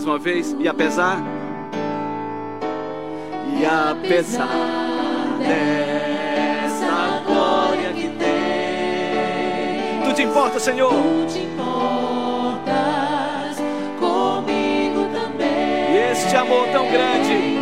Mais 0.00 0.08
uma 0.08 0.18
vez, 0.18 0.56
e 0.58 0.66
apesar, 0.66 1.22
e 3.54 3.66
apesar 3.66 4.48
dessa 5.38 7.22
glória 7.26 7.92
que 7.92 8.08
tem, 8.08 10.02
tu 10.02 10.14
te 10.14 10.22
importa, 10.22 10.58
Senhor. 10.58 10.90
Tu 10.90 11.26
te 11.34 11.40
importas 11.40 12.48
comigo 13.98 15.06
também. 15.12 15.92
E 15.92 16.12
este 16.12 16.34
amor 16.34 16.66
tão 16.68 16.90
grande, 16.90 17.59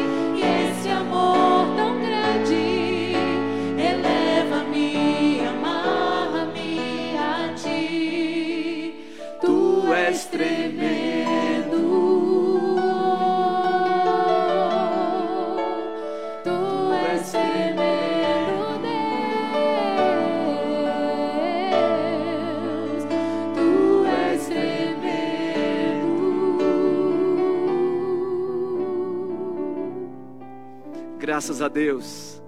graças 31.39 31.63
a 31.63 31.69
Deus. 31.69 32.43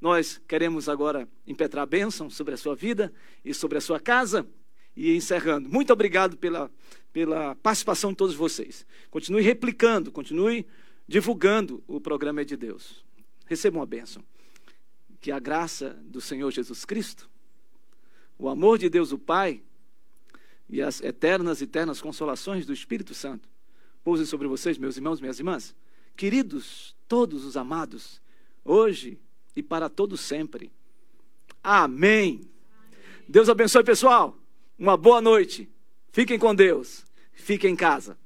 Nós 0.00 0.40
queremos 0.48 0.88
agora 0.88 1.28
impetrar 1.46 1.82
a 1.82 1.86
bênção 1.86 2.30
sobre 2.30 2.54
a 2.54 2.56
sua 2.56 2.74
vida 2.74 3.12
e 3.44 3.52
sobre 3.52 3.76
a 3.76 3.80
sua 3.80 4.00
casa. 4.00 4.48
E 4.96 5.14
encerrando, 5.14 5.68
muito 5.68 5.92
obrigado 5.92 6.38
pela, 6.38 6.70
pela 7.12 7.54
participação 7.56 8.08
de 8.08 8.16
todos 8.16 8.34
vocês. 8.34 8.86
Continue 9.10 9.42
replicando, 9.42 10.10
continue 10.10 10.66
divulgando 11.06 11.84
o 11.86 12.00
programa 12.00 12.40
É 12.40 12.44
de 12.44 12.56
Deus. 12.56 13.04
Recebam 13.44 13.82
a 13.82 13.86
bênção. 13.86 14.24
Que 15.20 15.30
a 15.30 15.38
graça 15.38 15.90
do 16.02 16.18
Senhor 16.18 16.50
Jesus 16.50 16.86
Cristo, 16.86 17.28
o 18.38 18.48
amor 18.48 18.78
de 18.78 18.88
Deus 18.88 19.12
o 19.12 19.18
Pai 19.18 19.62
e 20.70 20.80
as 20.80 21.02
eternas 21.02 21.60
eternas 21.60 22.00
consolações 22.00 22.64
do 22.64 22.72
Espírito 22.72 23.12
Santo 23.12 23.46
pousem 24.02 24.24
sobre 24.24 24.48
vocês, 24.48 24.78
meus 24.78 24.96
irmãos, 24.96 25.20
minhas 25.20 25.38
irmãs. 25.38 25.76
Queridos, 26.16 26.94
todos 27.06 27.44
os 27.44 27.58
amados, 27.58 28.21
hoje 28.64 29.18
e 29.54 29.62
para 29.62 29.88
todo 29.88 30.16
sempre. 30.16 30.72
Amém. 31.62 32.40
Deus 33.28 33.48
abençoe, 33.48 33.84
pessoal. 33.84 34.36
Uma 34.78 34.96
boa 34.96 35.20
noite. 35.20 35.68
Fiquem 36.10 36.38
com 36.38 36.54
Deus. 36.54 37.04
Fiquem 37.32 37.72
em 37.72 37.76
casa. 37.76 38.18